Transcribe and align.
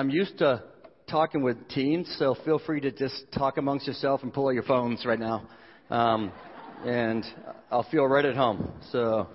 I'm 0.00 0.08
used 0.08 0.38
to 0.38 0.62
talking 1.10 1.42
with 1.42 1.68
teens, 1.68 2.10
so 2.18 2.34
feel 2.46 2.58
free 2.58 2.80
to 2.80 2.90
just 2.90 3.30
talk 3.36 3.58
amongst 3.58 3.86
yourself 3.86 4.22
and 4.22 4.32
pull 4.32 4.48
out 4.48 4.54
your 4.54 4.62
phones 4.62 5.04
right 5.04 5.18
now. 5.20 5.46
Um, 5.90 6.32
and 6.86 7.22
I'll 7.70 7.86
feel 7.90 8.06
right 8.06 8.24
at 8.24 8.34
home. 8.34 8.72
So, 8.92 9.28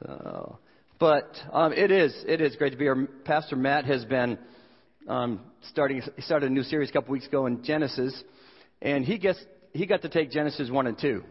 so 0.00 0.60
but 1.00 1.28
um, 1.52 1.72
it 1.72 1.90
is 1.90 2.14
it 2.28 2.40
is 2.40 2.54
great 2.54 2.70
to 2.70 2.76
be 2.76 2.84
here. 2.84 3.08
Pastor 3.24 3.56
Matt 3.56 3.84
has 3.86 4.04
been 4.04 4.38
um, 5.08 5.40
starting. 5.72 6.02
Started 6.20 6.52
a 6.52 6.54
new 6.54 6.62
series 6.62 6.90
a 6.90 6.92
couple 6.92 7.10
weeks 7.10 7.26
ago 7.26 7.46
in 7.46 7.64
Genesis, 7.64 8.14
and 8.80 9.04
he 9.04 9.18
gets 9.18 9.44
he 9.72 9.86
got 9.86 10.02
to 10.02 10.08
take 10.08 10.30
Genesis 10.30 10.70
one 10.70 10.86
and 10.86 10.96
two. 10.96 11.24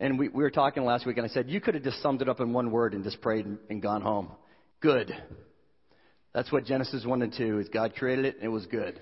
And 0.00 0.18
we, 0.18 0.26
we 0.26 0.42
were 0.42 0.50
talking 0.50 0.84
last 0.84 1.06
week, 1.06 1.18
and 1.18 1.24
I 1.24 1.28
said 1.28 1.48
you 1.48 1.60
could 1.60 1.74
have 1.74 1.84
just 1.84 2.02
summed 2.02 2.20
it 2.20 2.28
up 2.28 2.40
in 2.40 2.52
one 2.52 2.72
word 2.72 2.94
and 2.94 3.04
just 3.04 3.20
prayed 3.20 3.46
and, 3.46 3.58
and 3.70 3.80
gone 3.80 4.02
home. 4.02 4.28
Good. 4.80 5.14
That's 6.34 6.50
what 6.50 6.64
Genesis 6.64 7.04
one 7.04 7.22
and 7.22 7.32
two 7.36 7.58
is. 7.58 7.68
God 7.68 7.94
created 7.94 8.24
it, 8.24 8.36
and 8.36 8.44
it 8.44 8.48
was 8.48 8.66
good. 8.66 9.00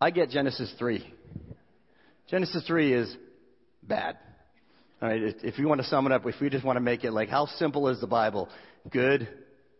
I 0.00 0.10
get 0.10 0.30
Genesis 0.30 0.72
three. 0.78 1.04
Genesis 2.28 2.64
three 2.66 2.92
is 2.92 3.14
bad. 3.82 4.16
All 5.02 5.08
right, 5.08 5.20
if 5.42 5.58
you 5.58 5.68
want 5.68 5.80
to 5.80 5.86
sum 5.86 6.06
it 6.06 6.12
up, 6.12 6.24
if 6.26 6.36
we 6.40 6.48
just 6.48 6.64
want 6.64 6.76
to 6.76 6.80
make 6.80 7.04
it 7.04 7.12
like 7.12 7.28
how 7.28 7.46
simple 7.46 7.88
is 7.88 8.00
the 8.00 8.06
Bible? 8.06 8.48
Good, 8.90 9.28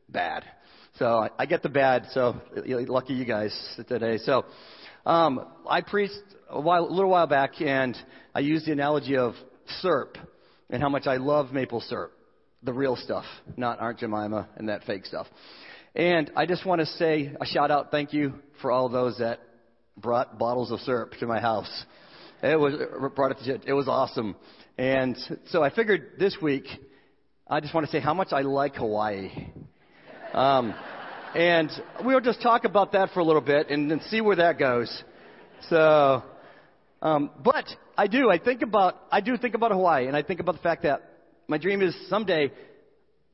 bad. 0.09 0.45
So 0.98 1.29
I 1.38 1.47
get 1.47 1.62
the 1.62 1.69
bad. 1.69 2.07
So 2.12 2.41
lucky 2.57 3.15
you 3.15 3.24
guys 3.24 3.52
today. 3.88 4.19
So 4.19 4.45
um, 5.07 5.46
I 5.69 5.80
preached 5.80 6.15
a, 6.48 6.60
while, 6.60 6.85
a 6.85 6.93
little 6.93 7.10
while 7.10 7.27
back, 7.27 7.60
and 7.60 7.96
I 8.35 8.41
used 8.41 8.66
the 8.66 8.73
analogy 8.73 9.16
of 9.16 9.35
syrup 9.80 10.19
and 10.71 10.82
how 10.82 10.88
much 10.88 11.07
I 11.07 11.16
love 11.16 11.52
maple 11.52 11.80
syrup, 11.80 12.13
the 12.63 12.73
real 12.73 12.96
stuff, 12.96 13.24
not 13.57 13.80
Aunt 13.80 13.98
Jemima 13.98 14.48
and 14.57 14.69
that 14.69 14.85
fake 14.85 15.07
stuff. 15.07 15.26
And 15.95 16.30
I 16.34 16.45
just 16.46 16.66
want 16.66 16.80
to 16.80 16.87
say 16.87 17.32
a 17.40 17.46
shout 17.46 17.70
out, 17.70 17.92
thank 17.92 18.12
you 18.12 18.34
for 18.60 18.73
all 18.73 18.88
those 18.88 19.18
that 19.18 19.38
brought 19.96 20.38
bottles 20.38 20.73
of 20.73 20.80
syrup 20.80 21.12
to 21.20 21.26
my 21.26 21.40
house. 21.40 21.84
It 22.42 22.59
was 22.59 22.74
brought 23.14 23.30
it 23.30 23.38
to, 23.45 23.68
it 23.68 23.73
was 23.73 23.86
awesome. 23.86 24.34
And 24.76 25.16
so 25.46 25.62
I 25.62 25.70
figured 25.70 26.12
this 26.18 26.36
week 26.42 26.64
I 27.46 27.60
just 27.60 27.74
want 27.74 27.86
to 27.86 27.92
say 27.92 28.01
how 28.01 28.14
much 28.14 28.32
I 28.32 28.40
like 28.40 28.74
Hawaii. 28.76 29.30
Um, 30.32 30.74
and 31.36 31.70
we'll 32.02 32.20
just 32.20 32.42
talk 32.42 32.64
about 32.64 32.92
that 32.92 33.10
for 33.10 33.20
a 33.20 33.24
little 33.24 33.42
bit 33.42 33.68
and 33.70 33.90
then 33.90 34.01
see 34.08 34.20
where 34.20 34.36
that 34.36 34.58
goes. 34.58 35.04
So, 35.68 36.23
um, 37.02 37.30
but 37.45 37.66
I 37.96 38.06
do. 38.08 38.30
I 38.30 38.38
think 38.38 38.62
about 38.62 38.96
I 39.12 39.20
do 39.20 39.36
think 39.36 39.54
about 39.54 39.70
Hawaii, 39.70 40.06
and 40.06 40.16
I 40.16 40.23
think 40.23 40.40
about 40.40 40.56
the 40.56 40.62
fact 40.62 40.82
that 40.82 41.02
my 41.46 41.58
dream 41.58 41.82
is 41.82 41.95
someday 42.08 42.51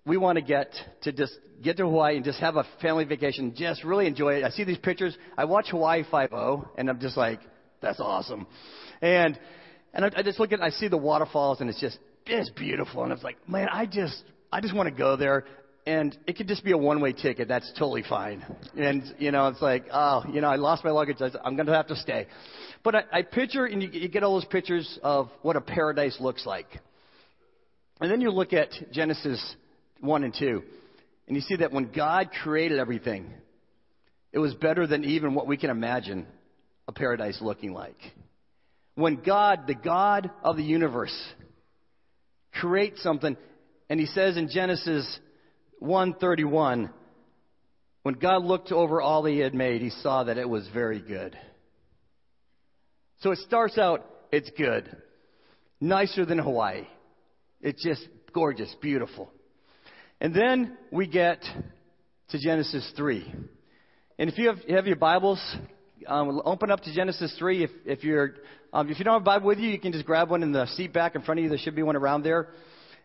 we 0.06 0.16
want 0.16 0.36
to 0.36 0.42
get 0.42 0.72
to 1.02 1.12
just 1.12 1.32
get 1.62 1.76
to 1.76 1.84
Hawaii 1.84 2.16
and 2.16 2.24
just 2.24 2.40
have 2.40 2.56
a 2.56 2.64
family 2.80 3.04
vacation, 3.04 3.54
just 3.56 3.84
really 3.84 4.06
enjoy 4.06 4.34
it. 4.34 4.44
I 4.44 4.50
see 4.50 4.64
these 4.64 4.78
pictures. 4.78 5.16
I 5.36 5.44
watch 5.44 5.68
Hawaii 5.70 6.04
Five 6.10 6.32
O, 6.32 6.68
and 6.78 6.88
I'm 6.88 7.00
just 7.00 7.16
like, 7.16 7.40
that's 7.80 8.00
awesome. 8.00 8.46
And 9.02 9.38
and 9.92 10.04
I, 10.04 10.10
I 10.16 10.22
just 10.22 10.38
look 10.38 10.52
at, 10.52 10.60
I 10.60 10.70
see 10.70 10.88
the 10.88 10.96
waterfalls, 10.96 11.60
and 11.60 11.68
it's 11.68 11.80
just 11.80 11.98
it's 12.26 12.50
beautiful. 12.50 13.02
And 13.02 13.12
I 13.12 13.14
was 13.14 13.24
like, 13.24 13.36
man, 13.48 13.68
I 13.70 13.86
just 13.86 14.22
I 14.52 14.60
just 14.60 14.74
want 14.74 14.88
to 14.88 14.94
go 14.94 15.16
there. 15.16 15.44
And 15.86 16.16
it 16.26 16.36
could 16.36 16.46
just 16.46 16.62
be 16.62 16.72
a 16.72 16.76
one-way 16.76 17.14
ticket. 17.14 17.48
That's 17.48 17.68
totally 17.72 18.04
fine. 18.06 18.44
And 18.76 19.02
you 19.18 19.32
know, 19.32 19.48
it's 19.48 19.62
like, 19.62 19.86
oh, 19.90 20.22
you 20.30 20.42
know, 20.42 20.48
I 20.48 20.56
lost 20.56 20.84
my 20.84 20.90
luggage. 20.90 21.16
I'm 21.42 21.56
going 21.56 21.66
to 21.66 21.72
have 21.72 21.86
to 21.86 21.96
stay. 21.96 22.26
But 22.84 22.94
I, 22.94 23.02
I 23.10 23.22
picture, 23.22 23.64
and 23.64 23.82
you, 23.82 23.88
you 23.88 24.08
get 24.08 24.22
all 24.22 24.34
those 24.34 24.44
pictures 24.44 24.98
of 25.02 25.30
what 25.40 25.56
a 25.56 25.60
paradise 25.62 26.18
looks 26.20 26.44
like. 26.44 26.66
And 28.00 28.10
then 28.10 28.20
you 28.20 28.30
look 28.30 28.52
at 28.52 28.68
Genesis 28.92 29.56
1 30.00 30.24
and 30.24 30.34
2, 30.38 30.62
and 31.26 31.36
you 31.36 31.42
see 31.42 31.56
that 31.56 31.72
when 31.72 31.92
God 31.92 32.30
created 32.42 32.78
everything, 32.78 33.32
it 34.32 34.38
was 34.38 34.54
better 34.54 34.86
than 34.86 35.04
even 35.04 35.34
what 35.34 35.46
we 35.46 35.56
can 35.56 35.70
imagine 35.70 36.26
a 36.88 36.92
paradise 36.92 37.38
looking 37.40 37.72
like. 37.72 37.98
When 38.94 39.16
God, 39.16 39.66
the 39.66 39.74
God 39.74 40.30
of 40.42 40.56
the 40.56 40.62
universe, 40.62 41.16
creates 42.52 43.02
something, 43.02 43.36
and 43.88 44.00
he 44.00 44.06
says 44.06 44.36
in 44.36 44.48
Genesis 44.48 45.20
1:31, 45.80 46.90
when 48.02 48.14
God 48.14 48.44
looked 48.44 48.72
over 48.72 49.00
all 49.00 49.24
he 49.24 49.38
had 49.38 49.54
made, 49.54 49.82
he 49.82 49.90
saw 49.90 50.24
that 50.24 50.38
it 50.38 50.48
was 50.48 50.66
very 50.68 51.00
good. 51.00 51.38
So 53.20 53.32
it 53.32 53.38
starts 53.38 53.76
out, 53.76 54.06
it's 54.32 54.50
good. 54.56 54.96
Nicer 55.80 56.24
than 56.24 56.38
Hawaii. 56.38 56.86
It's 57.60 57.82
just 57.82 58.06
gorgeous, 58.32 58.74
beautiful. 58.80 59.30
And 60.20 60.34
then 60.34 60.76
we 60.90 61.06
get 61.06 61.42
to 62.28 62.38
Genesis 62.38 62.92
3. 62.94 63.24
And 64.18 64.28
if 64.28 64.36
you 64.36 64.48
have, 64.48 64.58
you 64.68 64.76
have 64.76 64.86
your 64.86 64.96
Bibles, 64.96 65.42
um, 66.06 66.42
open 66.44 66.70
up 66.70 66.80
to 66.80 66.94
Genesis 66.94 67.34
3. 67.38 67.64
If, 67.64 67.70
if, 67.86 68.04
you're, 68.04 68.34
um, 68.70 68.90
if 68.90 68.98
you 68.98 69.04
don't 69.06 69.14
have 69.14 69.22
a 69.22 69.24
Bible 69.24 69.46
with 69.46 69.58
you, 69.58 69.70
you 69.70 69.78
can 69.78 69.92
just 69.92 70.04
grab 70.04 70.28
one 70.28 70.42
in 70.42 70.52
the 70.52 70.66
seat 70.66 70.92
back 70.92 71.14
in 71.14 71.22
front 71.22 71.40
of 71.40 71.44
you. 71.44 71.48
There 71.48 71.56
should 71.56 71.74
be 71.74 71.82
one 71.82 71.96
around 71.96 72.22
there. 72.22 72.48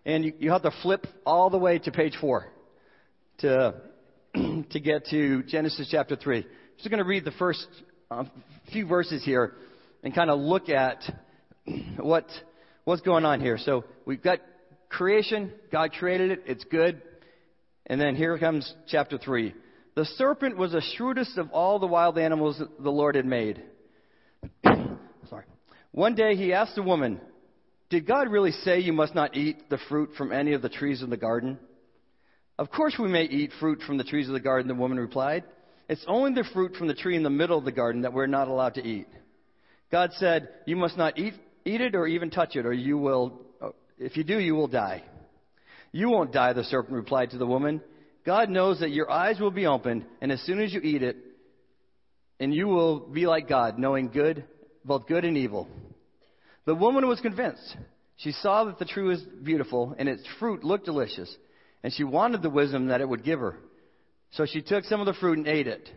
And 0.06 0.25
you, 0.25 0.34
you 0.40 0.52
have 0.52 0.64
to 0.64 0.72
flip 0.81 1.08
all 1.25 1.50
the 1.50 1.58
way 1.58 1.80
to 1.80 1.92
page 1.92 2.18
4 2.20 2.48
to, 3.38 3.75
to 4.34 4.80
get 4.81 5.06
to 5.12 5.44
Genesis 5.44 5.88
chapter 5.90 6.18
3. 6.18 6.40
I'm 6.40 6.46
just 6.78 6.90
going 6.90 7.02
to 7.02 7.08
read 7.08 7.24
the 7.24 7.31
first 7.31 7.66
uh, 8.12 8.25
few 8.74 8.86
verses 8.86 9.24
here 9.24 9.54
and 10.04 10.14
kind 10.14 10.30
of 10.30 10.38
look 10.38 10.68
at 10.68 11.02
what, 11.98 12.25
what's 12.84 13.02
going 13.04 13.24
on 13.24 13.40
here. 13.40 13.58
So 13.58 13.86
we've 14.06 14.22
got 14.22 14.40
creation. 14.90 15.51
God 15.72 15.91
created 15.94 16.31
it. 16.31 16.44
It's 16.46 16.63
good. 16.66 17.01
And 17.88 18.00
then 18.00 18.16
here 18.16 18.38
comes 18.38 18.73
chapter 18.88 19.18
3. 19.18 19.53
The 19.96 20.06
serpent 20.06 20.57
was 20.57 20.72
the 20.72 20.81
shrewdest 20.81 21.38
of 21.38 21.51
all 21.51 21.79
the 21.79 21.88
wild 21.88 22.18
animals 22.18 22.62
the 22.79 22.90
Lord 22.90 23.16
had 23.16 23.25
made. 23.25 23.63
Sorry. 24.66 25.45
One 25.91 26.16
day 26.16 26.35
he 26.35 26.53
asked 26.53 26.75
the 26.75 26.84
woman, 26.84 27.22
Did 27.90 28.06
God 28.06 28.29
really 28.29 28.51
say 28.51 28.79
you 28.79 28.91
must 28.91 29.16
not 29.16 29.38
eat 29.38 29.69
the 29.69 29.79
fruit 29.90 30.09
from 30.18 30.31
any 30.31 30.53
of 30.53 30.62
the 30.62 30.69
trees 30.69 31.01
in 31.01 31.09
the 31.09 31.18
garden? 31.18 31.57
Of 32.57 32.72
course 32.72 32.95
we 33.00 33.07
may 33.07 33.24
eat 33.24 33.51
fruit 33.59 33.81
from 33.85 33.97
the 33.97 34.03
trees 34.03 34.28
of 34.28 34.34
the 34.34 34.40
garden, 34.40 34.68
the 34.68 34.75
woman 34.75 35.00
replied. 35.00 35.44
It's 35.88 36.06
only 36.07 36.34
the 36.34 36.47
fruit 36.53 36.75
from 36.75 36.88
the 36.88 36.94
tree 36.94 37.16
in 37.16 37.24
the 37.24 37.29
middle 37.29 37.57
of 37.57 37.66
the 37.66 37.72
garden 37.72 38.01
that 38.01 38.13
we're 38.13 38.28
not 38.28 38.47
allowed 38.47 38.75
to 38.75 38.85
eat. 38.85 39.07
God 39.91 40.12
said, 40.13 40.50
You 40.66 40.75
must 40.75 40.97
not 40.97 41.18
eat, 41.18 41.34
eat 41.63 41.81
it 41.81 41.95
or 41.95 42.07
even 42.07 42.29
touch 42.29 42.56
it, 42.56 42.66
or 42.66 42.74
you 42.74 42.97
will, 42.97 43.41
if 43.97 44.17
you 44.17 44.23
do, 44.23 44.39
you 44.39 44.56
will 44.56 44.67
die. 44.67 45.03
You 45.91 46.09
won't 46.09 46.33
die, 46.33 46.53
the 46.53 46.63
serpent 46.63 46.95
replied 46.95 47.31
to 47.31 47.38
the 47.38 47.45
woman. 47.45 47.81
God 48.25 48.50
knows 48.50 48.79
that 48.79 48.91
your 48.91 49.09
eyes 49.09 49.39
will 49.39 49.51
be 49.51 49.67
opened, 49.67 50.06
and 50.22 50.31
as 50.31 50.41
soon 50.41 50.59
as 50.59 50.73
you 50.73 50.81
eat 50.81 51.03
it, 51.03 51.17
and 52.39 52.53
you 52.53 52.67
will 52.67 53.00
be 53.00 53.28
like 53.28 53.47
God, 53.47 53.79
knowing 53.79 54.09
good, 54.09 54.44
both 54.83 55.07
good 55.07 55.23
and 55.23 55.38
evil. 55.38 55.67
The 56.66 56.75
woman 56.75 57.07
was 57.07 57.22
convinced. 57.22 57.78
She 58.17 58.31
saw 58.31 58.66
that 58.66 58.79
the 58.79 58.85
tree 58.85 59.03
was 59.03 59.22
beautiful, 59.22 59.95
and 59.97 60.09
its 60.09 60.23
fruit 60.39 60.63
looked 60.63 60.85
delicious, 60.85 61.33
and 61.83 61.94
she 61.94 62.03
wanted 62.03 62.41
the 62.41 62.50
wisdom 62.50 62.88
that 62.88 63.01
it 63.01 63.07
would 63.07 63.23
give 63.23 63.39
her. 63.39 63.57
So 64.31 64.45
she 64.45 64.62
took 64.62 64.83
some 64.85 65.00
of 65.00 65.06
the 65.06 65.13
fruit 65.13 65.38
and 65.38 65.47
ate 65.47 65.67
it. 65.67 65.89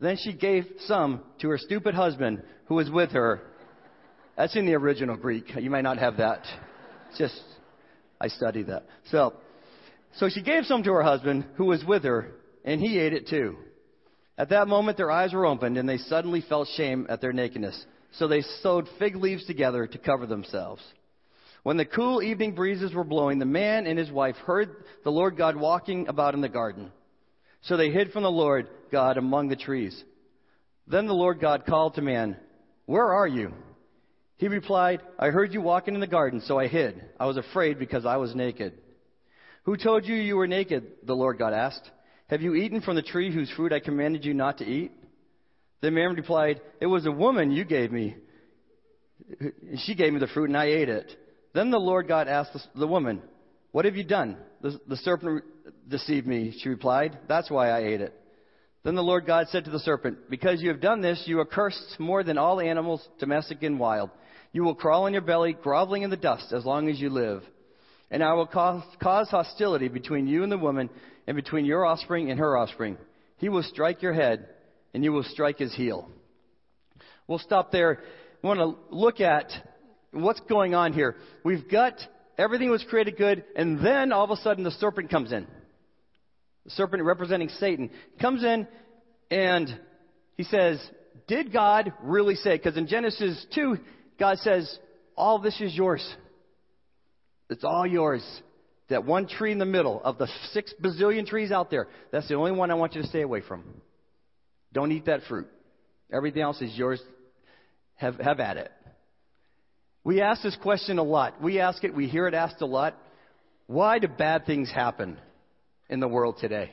Then 0.00 0.16
she 0.16 0.32
gave 0.32 0.66
some 0.86 1.20
to 1.40 1.48
her 1.48 1.58
stupid 1.58 1.94
husband 1.94 2.42
who 2.66 2.76
was 2.76 2.90
with 2.90 3.10
her. 3.10 3.42
That's 4.36 4.56
in 4.56 4.66
the 4.66 4.74
original 4.74 5.16
Greek. 5.16 5.54
You 5.54 5.70
might 5.70 5.82
not 5.82 5.98
have 5.98 6.16
that. 6.16 6.44
Just, 7.18 7.40
I 8.20 8.28
studied 8.28 8.68
that. 8.68 8.86
So, 9.10 9.34
so 10.16 10.28
she 10.28 10.42
gave 10.42 10.64
some 10.64 10.82
to 10.82 10.92
her 10.92 11.02
husband, 11.02 11.44
who 11.56 11.66
was 11.66 11.84
with 11.84 12.04
her, 12.04 12.32
and 12.64 12.80
he 12.80 12.98
ate 12.98 13.12
it 13.12 13.28
too. 13.28 13.56
At 14.38 14.50
that 14.50 14.68
moment, 14.68 14.96
their 14.96 15.10
eyes 15.10 15.32
were 15.32 15.46
opened, 15.46 15.76
and 15.76 15.88
they 15.88 15.98
suddenly 15.98 16.42
felt 16.48 16.68
shame 16.76 17.06
at 17.08 17.20
their 17.20 17.32
nakedness. 17.32 17.86
So 18.12 18.28
they 18.28 18.42
sewed 18.62 18.88
fig 18.98 19.16
leaves 19.16 19.46
together 19.46 19.86
to 19.86 19.98
cover 19.98 20.26
themselves. 20.26 20.82
When 21.62 21.76
the 21.76 21.84
cool 21.84 22.22
evening 22.22 22.54
breezes 22.54 22.92
were 22.92 23.04
blowing, 23.04 23.38
the 23.38 23.44
man 23.44 23.86
and 23.86 23.98
his 23.98 24.10
wife 24.10 24.34
heard 24.36 24.84
the 25.04 25.12
Lord 25.12 25.36
God 25.36 25.56
walking 25.56 26.08
about 26.08 26.34
in 26.34 26.40
the 26.40 26.48
garden. 26.48 26.90
So 27.62 27.76
they 27.76 27.90
hid 27.90 28.10
from 28.10 28.24
the 28.24 28.30
Lord 28.30 28.68
God 28.90 29.16
among 29.16 29.48
the 29.48 29.56
trees. 29.56 30.02
Then 30.88 31.06
the 31.06 31.14
Lord 31.14 31.40
God 31.40 31.64
called 31.64 31.94
to 31.94 32.02
man, 32.02 32.36
Where 32.86 33.12
are 33.12 33.28
you? 33.28 33.52
He 34.38 34.48
replied, 34.48 35.02
I 35.18 35.28
heard 35.28 35.52
you 35.52 35.60
walking 35.60 35.94
in 35.94 36.00
the 36.00 36.06
garden, 36.06 36.40
so 36.40 36.58
I 36.58 36.66
hid. 36.66 37.02
I 37.20 37.26
was 37.26 37.36
afraid 37.36 37.78
because 37.78 38.04
I 38.04 38.16
was 38.16 38.34
naked. 38.34 38.74
Who 39.64 39.76
told 39.76 40.04
you 40.04 40.16
you 40.16 40.36
were 40.36 40.48
naked? 40.48 40.84
The 41.04 41.14
Lord 41.14 41.38
God 41.38 41.52
asked. 41.52 41.88
Have 42.28 42.42
you 42.42 42.54
eaten 42.54 42.80
from 42.80 42.96
the 42.96 43.02
tree 43.02 43.32
whose 43.32 43.50
fruit 43.50 43.72
I 43.72 43.80
commanded 43.80 44.24
you 44.24 44.34
not 44.34 44.58
to 44.58 44.64
eat? 44.64 44.92
The 45.80 45.90
man 45.90 46.14
replied, 46.14 46.60
It 46.80 46.86
was 46.86 47.06
a 47.06 47.12
woman 47.12 47.50
you 47.50 47.64
gave 47.64 47.92
me. 47.92 48.16
She 49.84 49.94
gave 49.94 50.12
me 50.12 50.18
the 50.18 50.26
fruit 50.28 50.48
and 50.48 50.56
I 50.56 50.66
ate 50.66 50.88
it. 50.88 51.14
Then 51.54 51.70
the 51.70 51.78
Lord 51.78 52.08
God 52.08 52.28
asked 52.28 52.56
the 52.74 52.86
woman, 52.86 53.22
What 53.72 53.84
have 53.84 53.96
you 53.96 54.04
done? 54.04 54.36
The, 54.62 54.80
the 54.88 54.96
serpent 54.96 55.44
deceived 55.88 56.26
me, 56.26 56.54
she 56.58 56.68
replied. 56.68 57.18
That's 57.28 57.50
why 57.50 57.70
I 57.70 57.80
ate 57.84 58.00
it. 58.00 58.18
Then 58.84 58.94
the 58.94 59.02
Lord 59.02 59.26
God 59.26 59.46
said 59.48 59.64
to 59.66 59.70
the 59.70 59.78
serpent, 59.78 60.30
Because 60.30 60.60
you 60.60 60.70
have 60.70 60.80
done 60.80 61.02
this, 61.02 61.22
you 61.26 61.38
are 61.40 61.44
cursed 61.44 61.96
more 61.98 62.24
than 62.24 62.38
all 62.38 62.60
animals, 62.60 63.06
domestic 63.18 63.62
and 63.62 63.78
wild. 63.78 64.10
You 64.52 64.64
will 64.64 64.74
crawl 64.74 65.04
on 65.04 65.12
your 65.12 65.22
belly, 65.22 65.54
groveling 65.54 66.02
in 66.02 66.10
the 66.10 66.16
dust, 66.16 66.52
as 66.52 66.64
long 66.64 66.88
as 66.88 67.00
you 67.00 67.08
live. 67.08 67.42
And 68.10 68.22
I 68.22 68.34
will 68.34 68.46
cause, 68.46 68.82
cause 69.02 69.28
hostility 69.28 69.88
between 69.88 70.26
you 70.26 70.42
and 70.42 70.52
the 70.52 70.58
woman, 70.58 70.90
and 71.26 71.36
between 71.36 71.64
your 71.64 71.86
offspring 71.86 72.30
and 72.30 72.38
her 72.38 72.56
offspring. 72.56 72.98
he 73.38 73.48
will 73.48 73.62
strike 73.62 74.02
your 74.02 74.12
head, 74.12 74.48
and 74.92 75.02
you 75.02 75.12
will 75.12 75.22
strike 75.24 75.58
his 75.58 75.74
heel. 75.74 76.08
We'll 77.26 77.38
stop 77.38 77.72
there. 77.72 78.00
We 78.42 78.48
want 78.48 78.60
to 78.60 78.94
look 78.94 79.20
at 79.20 79.50
what's 80.10 80.40
going 80.40 80.74
on 80.74 80.92
here. 80.92 81.16
We've 81.44 81.68
got 81.68 81.94
everything 82.36 82.70
was 82.70 82.84
created 82.88 83.16
good, 83.16 83.44
and 83.56 83.84
then 83.84 84.12
all 84.12 84.24
of 84.24 84.30
a 84.30 84.36
sudden 84.36 84.64
the 84.64 84.70
serpent 84.72 85.10
comes 85.10 85.32
in. 85.32 85.46
The 86.64 86.70
serpent 86.70 87.02
representing 87.02 87.48
Satan 87.48 87.90
comes 88.20 88.44
in 88.44 88.68
and 89.30 89.68
he 90.36 90.44
says, 90.44 90.80
Did 91.26 91.52
God 91.52 91.92
really 92.02 92.36
say? 92.36 92.56
Because 92.56 92.76
in 92.76 92.86
Genesis 92.86 93.44
2, 93.54 93.78
God 94.22 94.38
says, 94.38 94.78
All 95.16 95.40
this 95.40 95.60
is 95.60 95.74
yours. 95.74 96.08
It's 97.50 97.64
all 97.64 97.84
yours. 97.84 98.22
That 98.88 99.04
one 99.04 99.26
tree 99.26 99.50
in 99.50 99.58
the 99.58 99.64
middle 99.64 100.00
of 100.04 100.16
the 100.16 100.28
six 100.52 100.72
bazillion 100.80 101.26
trees 101.26 101.50
out 101.50 101.72
there, 101.72 101.88
that's 102.12 102.28
the 102.28 102.36
only 102.36 102.52
one 102.52 102.70
I 102.70 102.74
want 102.74 102.94
you 102.94 103.02
to 103.02 103.08
stay 103.08 103.22
away 103.22 103.40
from. 103.40 103.64
Don't 104.72 104.92
eat 104.92 105.06
that 105.06 105.22
fruit. 105.28 105.48
Everything 106.12 106.40
else 106.40 106.62
is 106.62 106.72
yours. 106.78 107.02
Have, 107.96 108.14
have 108.20 108.38
at 108.38 108.58
it. 108.58 108.70
We 110.04 110.20
ask 110.20 110.40
this 110.40 110.56
question 110.62 110.98
a 110.98 111.02
lot. 111.02 111.42
We 111.42 111.58
ask 111.58 111.82
it, 111.82 111.92
we 111.92 112.06
hear 112.06 112.28
it 112.28 112.34
asked 112.34 112.62
a 112.62 112.66
lot. 112.66 112.96
Why 113.66 113.98
do 113.98 114.06
bad 114.06 114.46
things 114.46 114.70
happen 114.70 115.18
in 115.88 115.98
the 115.98 116.06
world 116.06 116.36
today? 116.38 116.70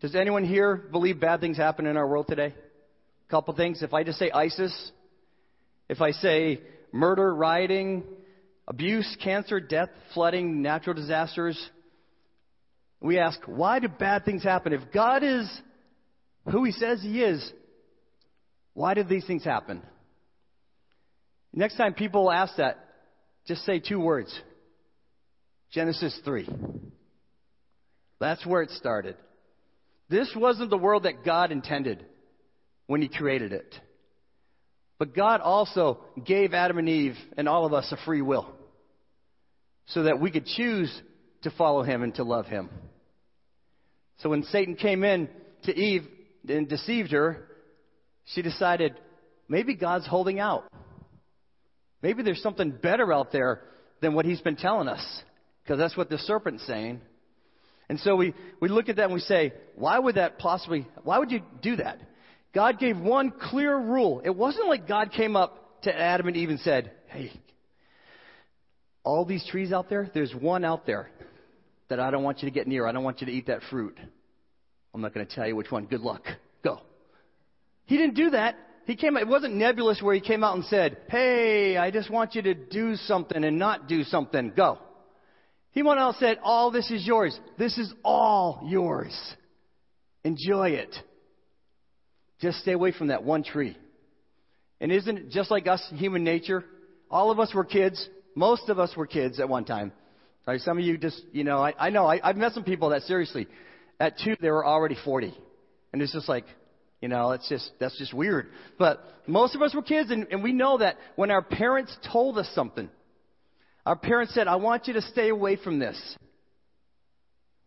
Does 0.00 0.16
anyone 0.16 0.42
here 0.42 0.74
believe 0.74 1.20
bad 1.20 1.40
things 1.40 1.58
happen 1.58 1.86
in 1.86 1.96
our 1.96 2.08
world 2.08 2.26
today? 2.28 2.56
A 3.28 3.30
couple 3.30 3.54
things. 3.54 3.84
If 3.84 3.94
I 3.94 4.02
just 4.02 4.18
say 4.18 4.32
ISIS, 4.32 4.90
if 5.88 6.00
I 6.00 6.10
say 6.12 6.60
murder, 6.92 7.34
rioting, 7.34 8.04
abuse, 8.66 9.16
cancer, 9.22 9.60
death, 9.60 9.90
flooding, 10.14 10.62
natural 10.62 10.94
disasters, 10.94 11.70
we 13.00 13.18
ask, 13.18 13.38
why 13.46 13.78
do 13.78 13.88
bad 13.88 14.24
things 14.24 14.42
happen? 14.42 14.72
If 14.72 14.92
God 14.92 15.22
is 15.22 15.48
who 16.50 16.64
He 16.64 16.72
says 16.72 17.00
He 17.02 17.22
is, 17.22 17.52
why 18.74 18.94
did 18.94 19.08
these 19.08 19.26
things 19.26 19.44
happen? 19.44 19.82
Next 21.52 21.76
time 21.76 21.94
people 21.94 22.30
ask 22.30 22.56
that, 22.56 22.78
just 23.46 23.64
say 23.64 23.78
two 23.78 24.00
words 24.00 24.38
Genesis 25.72 26.18
3. 26.24 26.48
That's 28.18 28.44
where 28.46 28.62
it 28.62 28.70
started. 28.70 29.16
This 30.08 30.32
wasn't 30.34 30.70
the 30.70 30.78
world 30.78 31.02
that 31.02 31.24
God 31.24 31.52
intended 31.52 32.04
when 32.86 33.02
He 33.02 33.08
created 33.08 33.52
it. 33.52 33.74
But 34.98 35.14
God 35.14 35.40
also 35.40 35.98
gave 36.24 36.54
Adam 36.54 36.78
and 36.78 36.88
Eve 36.88 37.16
and 37.36 37.48
all 37.48 37.66
of 37.66 37.72
us 37.72 37.90
a 37.92 37.98
free 38.04 38.22
will 38.22 38.50
so 39.86 40.04
that 40.04 40.20
we 40.20 40.30
could 40.30 40.46
choose 40.46 40.90
to 41.42 41.50
follow 41.50 41.82
Him 41.82 42.02
and 42.02 42.14
to 42.14 42.24
love 42.24 42.46
Him. 42.46 42.70
So 44.18 44.30
when 44.30 44.42
Satan 44.44 44.74
came 44.74 45.04
in 45.04 45.28
to 45.64 45.76
Eve 45.76 46.06
and 46.48 46.68
deceived 46.68 47.12
her, 47.12 47.46
she 48.24 48.42
decided 48.42 48.94
maybe 49.48 49.74
God's 49.74 50.06
holding 50.06 50.40
out. 50.40 50.64
Maybe 52.02 52.22
there's 52.22 52.42
something 52.42 52.70
better 52.70 53.12
out 53.12 53.32
there 53.32 53.62
than 54.00 54.14
what 54.14 54.24
he's 54.24 54.40
been 54.40 54.56
telling 54.56 54.88
us, 54.88 55.04
because 55.62 55.78
that's 55.78 55.96
what 55.96 56.08
the 56.08 56.18
serpent's 56.18 56.66
saying. 56.66 57.00
And 57.88 58.00
so 58.00 58.16
we, 58.16 58.34
we 58.60 58.68
look 58.68 58.88
at 58.88 58.96
that 58.96 59.04
and 59.04 59.14
we 59.14 59.20
say, 59.20 59.52
why 59.74 59.98
would 59.98 60.16
that 60.16 60.38
possibly, 60.38 60.86
why 61.04 61.18
would 61.18 61.30
you 61.30 61.40
do 61.62 61.76
that? 61.76 62.00
God 62.54 62.78
gave 62.78 62.98
one 62.98 63.30
clear 63.30 63.76
rule. 63.76 64.22
It 64.24 64.34
wasn't 64.34 64.68
like 64.68 64.88
God 64.88 65.12
came 65.12 65.36
up 65.36 65.82
to 65.82 65.94
Adam 65.94 66.26
and 66.28 66.36
Eve 66.36 66.50
and 66.50 66.60
said, 66.60 66.90
hey, 67.08 67.32
all 69.04 69.24
these 69.24 69.46
trees 69.50 69.72
out 69.72 69.88
there, 69.88 70.10
there's 70.14 70.34
one 70.34 70.64
out 70.64 70.86
there 70.86 71.10
that 71.88 72.00
I 72.00 72.10
don't 72.10 72.22
want 72.22 72.42
you 72.42 72.48
to 72.48 72.54
get 72.54 72.66
near. 72.66 72.86
I 72.86 72.92
don't 72.92 73.04
want 73.04 73.20
you 73.20 73.26
to 73.26 73.32
eat 73.32 73.46
that 73.46 73.60
fruit. 73.70 73.98
I'm 74.92 75.00
not 75.00 75.14
going 75.14 75.26
to 75.26 75.34
tell 75.34 75.46
you 75.46 75.54
which 75.54 75.70
one. 75.70 75.86
Good 75.86 76.00
luck. 76.00 76.22
Go. 76.64 76.80
He 77.84 77.96
didn't 77.96 78.14
do 78.14 78.30
that. 78.30 78.56
He 78.86 78.96
came, 78.96 79.16
it 79.16 79.26
wasn't 79.26 79.54
nebulous 79.54 80.00
where 80.00 80.14
he 80.14 80.20
came 80.20 80.42
out 80.42 80.56
and 80.56 80.64
said, 80.66 80.96
Hey, 81.08 81.76
I 81.76 81.90
just 81.90 82.10
want 82.10 82.34
you 82.34 82.42
to 82.42 82.54
do 82.54 82.94
something 82.96 83.44
and 83.44 83.58
not 83.58 83.88
do 83.88 84.04
something. 84.04 84.52
Go. 84.56 84.78
He 85.72 85.82
went 85.82 86.00
out 86.00 86.14
and 86.14 86.16
said, 86.18 86.38
All 86.42 86.70
this 86.70 86.90
is 86.90 87.06
yours. 87.06 87.38
This 87.58 87.76
is 87.78 87.92
all 88.04 88.62
yours. 88.64 89.14
Enjoy 90.24 90.70
it. 90.70 90.94
Just 92.40 92.58
stay 92.60 92.72
away 92.72 92.92
from 92.92 93.08
that 93.08 93.22
one 93.22 93.42
tree. 93.42 93.76
And 94.80 94.92
isn't 94.92 95.18
it 95.18 95.30
just 95.30 95.50
like 95.50 95.66
us, 95.66 95.82
human 95.94 96.22
nature? 96.24 96.64
All 97.10 97.30
of 97.30 97.40
us 97.40 97.54
were 97.54 97.64
kids. 97.64 98.08
Most 98.34 98.68
of 98.68 98.78
us 98.78 98.94
were 98.96 99.06
kids 99.06 99.40
at 99.40 99.48
one 99.48 99.64
time. 99.64 99.92
Right? 100.46 100.60
Some 100.60 100.78
of 100.78 100.84
you 100.84 100.98
just, 100.98 101.20
you 101.32 101.44
know, 101.44 101.58
I, 101.58 101.74
I 101.78 101.90
know, 101.90 102.06
I, 102.06 102.20
I've 102.22 102.36
met 102.36 102.52
some 102.52 102.64
people 102.64 102.90
that 102.90 103.02
seriously, 103.02 103.48
at 103.98 104.18
two, 104.18 104.36
they 104.40 104.50
were 104.50 104.64
already 104.64 104.96
40. 105.04 105.34
And 105.92 106.02
it's 106.02 106.12
just 106.12 106.28
like, 106.28 106.44
you 107.00 107.08
know, 107.08 107.32
it's 107.32 107.48
just, 107.48 107.70
that's 107.80 107.96
just 107.98 108.14
weird. 108.14 108.48
But 108.78 109.02
most 109.26 109.54
of 109.54 109.62
us 109.62 109.74
were 109.74 109.82
kids, 109.82 110.10
and, 110.10 110.26
and 110.30 110.42
we 110.42 110.52
know 110.52 110.78
that 110.78 110.96
when 111.16 111.30
our 111.30 111.42
parents 111.42 111.96
told 112.12 112.38
us 112.38 112.48
something, 112.54 112.88
our 113.84 113.96
parents 113.96 114.34
said, 114.34 114.46
I 114.46 114.56
want 114.56 114.86
you 114.86 114.94
to 114.94 115.02
stay 115.02 115.28
away 115.28 115.56
from 115.56 115.78
this. 115.78 116.16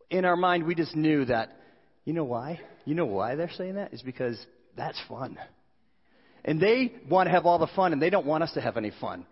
In 0.10 0.26
our 0.26 0.36
mind, 0.36 0.66
we 0.66 0.76
just 0.76 0.96
knew 0.96 1.26
that, 1.26 1.58
you 2.06 2.14
know 2.14 2.24
why? 2.24 2.60
You 2.86 2.96
know 2.96 3.06
why 3.06 3.36
they're 3.36 3.52
saying 3.56 3.76
that? 3.76 3.94
Is 3.94 4.02
because 4.02 4.38
that's 4.80 5.00
fun. 5.08 5.38
And 6.46 6.60
they 6.60 6.94
want 7.10 7.28
to 7.28 7.32
have 7.32 7.46
all 7.46 7.60
the 7.60 7.68
fun, 7.76 7.94
and 7.94 8.02
they 8.02 8.10
don't 8.10 8.26
want 8.26 8.44
us 8.44 8.54
to 8.54 8.62
have 8.62 8.78
any 8.78 8.92
fun. 9.02 9.26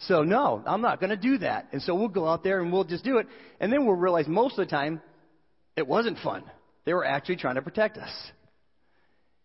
So, 0.00 0.22
no, 0.22 0.62
I'm 0.66 0.80
not 0.80 1.00
going 1.00 1.10
to 1.10 1.16
do 1.16 1.38
that. 1.38 1.68
And 1.72 1.80
so 1.82 1.94
we'll 1.94 2.08
go 2.08 2.26
out 2.26 2.42
there 2.42 2.60
and 2.60 2.72
we'll 2.72 2.84
just 2.84 3.04
do 3.04 3.18
it. 3.18 3.26
And 3.60 3.72
then 3.72 3.86
we'll 3.86 3.96
realize 3.96 4.26
most 4.26 4.58
of 4.58 4.66
the 4.66 4.70
time 4.70 5.00
it 5.76 5.86
wasn't 5.86 6.18
fun. 6.18 6.42
They 6.84 6.92
were 6.92 7.04
actually 7.04 7.36
trying 7.36 7.54
to 7.54 7.62
protect 7.62 7.96
us. 7.96 8.12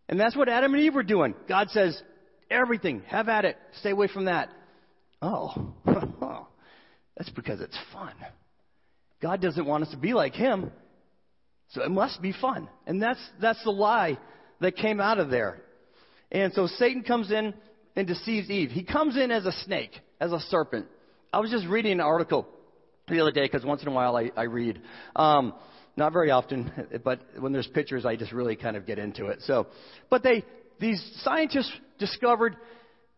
And 0.10 0.20
that's 0.20 0.36
what 0.36 0.50
Adam 0.50 0.74
and 0.74 0.84
Eve 0.84 0.96
were 0.96 1.04
doing. 1.04 1.36
God 1.48 1.70
says, 1.70 2.02
everything, 2.50 3.04
have 3.08 3.30
at 3.30 3.46
it. 3.46 3.58
Stay 3.80 3.92
away 3.92 4.08
from 4.08 4.26
that. 4.26 4.50
Oh, 5.22 5.74
that's 7.16 7.30
because 7.30 7.62
it's 7.62 7.78
fun. 7.94 8.14
God 9.22 9.42
doesn't 9.42 9.66
want 9.66 9.84
us 9.84 9.92
to 9.92 9.98
be 9.98 10.14
like 10.14 10.34
Him, 10.34 10.72
so 11.70 11.84
it 11.84 11.92
must 11.92 12.22
be 12.22 12.34
fun. 12.34 12.70
And 12.88 13.02
that's, 13.02 13.20
that's 13.40 13.64
the 13.64 13.72
lie 13.72 14.18
that 14.62 14.76
came 14.76 15.00
out 15.00 15.20
of 15.20 15.30
there. 15.30 15.62
And 16.32 16.54
so 16.54 16.68
Satan 16.68 17.04
comes 17.04 17.32
in 17.32 17.54
and 17.96 18.08
deceives 18.08 18.50
Eve. 18.50 18.70
He 18.72 18.84
comes 18.84 19.18
in 19.18 19.32
as 19.32 19.46
a 19.46 19.52
snake, 19.52 19.92
as 20.20 20.32
a 20.32 20.40
serpent. 20.40 20.86
I 21.34 21.40
was 21.40 21.52
just 21.52 21.68
reading 21.68 21.94
an 21.94 22.02
article 22.02 22.48
the 23.08 23.20
other 23.22 23.32
day 23.32 23.44
because 23.44 23.66
once 23.66 23.82
in 23.82 23.88
a 23.88 23.92
while 23.92 24.16
I, 24.16 24.32
I 24.36 24.44
read. 24.44 24.82
Um, 25.16 25.54
not 25.98 26.14
very 26.14 26.32
often, 26.32 26.72
but 27.04 27.20
when 27.38 27.52
there's 27.52 27.68
pictures, 27.68 28.06
I 28.06 28.16
just 28.16 28.32
really 28.32 28.56
kind 28.56 28.76
of 28.78 28.86
get 28.86 29.00
into 29.00 29.28
it. 29.28 29.42
So, 29.42 29.68
but 30.10 30.24
they, 30.24 30.44
these 30.80 31.04
scientists 31.24 31.72
discovered, 31.98 32.56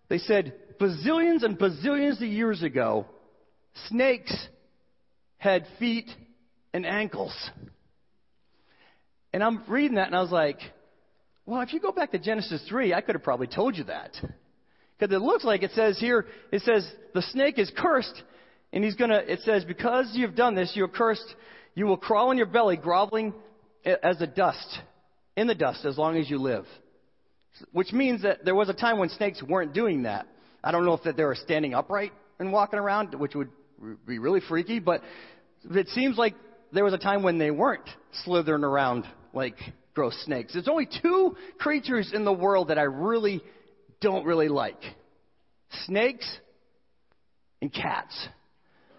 they 0.10 0.18
said, 0.18 0.54
bazillions 0.80 1.44
and 1.44 1.58
bazillions 1.58 2.18
of 2.18 2.28
years 2.28 2.64
ago, 2.64 3.06
snakes 3.88 4.36
had 5.38 5.66
feet 5.80 6.10
and 6.74 6.86
ankles. 6.86 7.34
And 9.34 9.44
I'm 9.44 9.64
reading 9.68 9.96
that 9.96 10.08
and 10.08 10.16
I 10.16 10.22
was 10.22 10.32
like, 10.32 10.60
well, 11.52 11.60
if 11.60 11.74
you 11.74 11.82
go 11.82 11.92
back 11.92 12.12
to 12.12 12.18
Genesis 12.18 12.64
3, 12.70 12.94
I 12.94 13.02
could 13.02 13.14
have 13.14 13.24
probably 13.26 13.46
told 13.46 13.76
you 13.76 13.84
that. 13.84 14.12
Because 14.98 15.14
it 15.14 15.20
looks 15.20 15.44
like 15.44 15.64
it 15.64 15.72
says 15.72 16.00
here, 16.00 16.26
it 16.50 16.62
says 16.62 16.90
the 17.14 17.22
snake 17.24 17.60
is 17.60 17.70
cursed, 17.76 18.24
and 18.72 18.86
he's 18.86 18.96
gonna, 18.96 19.18
it 19.28 19.42
says, 19.42 19.66
because 19.66 20.12
you've 20.14 20.34
done 20.34 20.56
this, 20.56 20.72
you're 20.76 20.88
cursed, 20.88 21.36
you 21.76 21.88
will 21.88 21.98
crawl 21.98 22.30
on 22.30 22.38
your 22.38 22.46
belly, 22.46 22.78
groveling 22.78 23.34
as 23.84 24.18
the 24.20 24.28
dust, 24.28 24.80
in 25.36 25.46
the 25.48 25.54
dust, 25.54 25.84
as 25.84 25.98
long 25.98 26.16
as 26.16 26.30
you 26.30 26.38
live. 26.38 26.66
Which 27.74 27.92
means 27.92 28.22
that 28.22 28.46
there 28.46 28.56
was 28.56 28.70
a 28.70 28.74
time 28.74 28.98
when 28.98 29.10
snakes 29.10 29.44
weren't 29.44 29.74
doing 29.74 30.04
that. 30.04 30.28
I 30.64 30.72
don't 30.72 30.86
know 30.86 30.94
if 30.94 31.04
that 31.04 31.18
they 31.18 31.26
were 31.26 31.36
standing 31.36 31.74
upright 31.74 32.14
and 32.40 32.54
walking 32.54 32.80
around, 32.80 33.14
which 33.16 33.36
would 33.36 33.50
be 34.08 34.20
really 34.20 34.40
freaky, 34.48 34.80
but 34.80 35.02
it 35.70 35.90
seems 35.90 36.18
like 36.18 36.34
there 36.72 36.86
was 36.86 36.94
a 36.94 36.98
time 36.98 37.24
when 37.24 37.40
they 37.40 37.52
weren't 37.52 37.90
slithering 38.24 38.64
around 38.64 39.06
like 39.34 39.58
gross 39.94 40.16
snakes. 40.26 40.54
There's 40.54 40.68
only 40.68 40.88
two 41.02 41.36
creatures 41.60 42.12
in 42.14 42.26
the 42.26 42.34
world 42.34 42.70
that 42.70 42.78
I 42.78 42.84
really 42.84 43.42
don't 44.00 44.26
really 44.26 44.48
like 44.48 44.82
snakes 45.86 46.28
and 47.62 47.72
cats. 47.74 48.28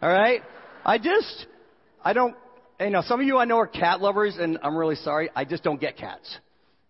All 0.01 0.09
right? 0.09 0.43
I 0.85 0.99
just, 0.99 1.47
I 2.05 2.13
don't 2.13 2.35
you 2.85 2.91
know, 2.91 3.03
some 3.03 3.21
of 3.21 3.27
you 3.27 3.39
I 3.39 3.45
know 3.45 3.59
are 3.59 3.67
cat 3.67 4.01
lovers, 4.01 4.37
and 4.39 4.59
I'm 4.63 4.77
really 4.77 4.97
sorry. 4.97 5.31
I 5.35 5.45
just 5.45 5.63
don't 5.63 5.81
get 5.81 5.97
cats. 5.97 6.39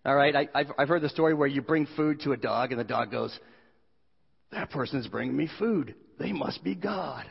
All 0.05 0.15
right? 0.15 0.35
I, 0.35 0.49
I've, 0.53 0.67
I've 0.77 0.87
heard 0.87 1.01
the 1.01 1.09
story 1.09 1.33
where 1.33 1.47
you 1.47 1.61
bring 1.61 1.87
food 1.95 2.21
to 2.21 2.31
a 2.31 2.37
dog, 2.37 2.71
and 2.71 2.79
the 2.79 2.85
dog 2.85 3.11
goes, 3.11 3.37
That 4.51 4.71
person's 4.71 5.07
bringing 5.07 5.35
me 5.35 5.49
food. 5.59 5.95
They 6.19 6.31
must 6.31 6.63
be 6.63 6.75
God. 6.75 7.25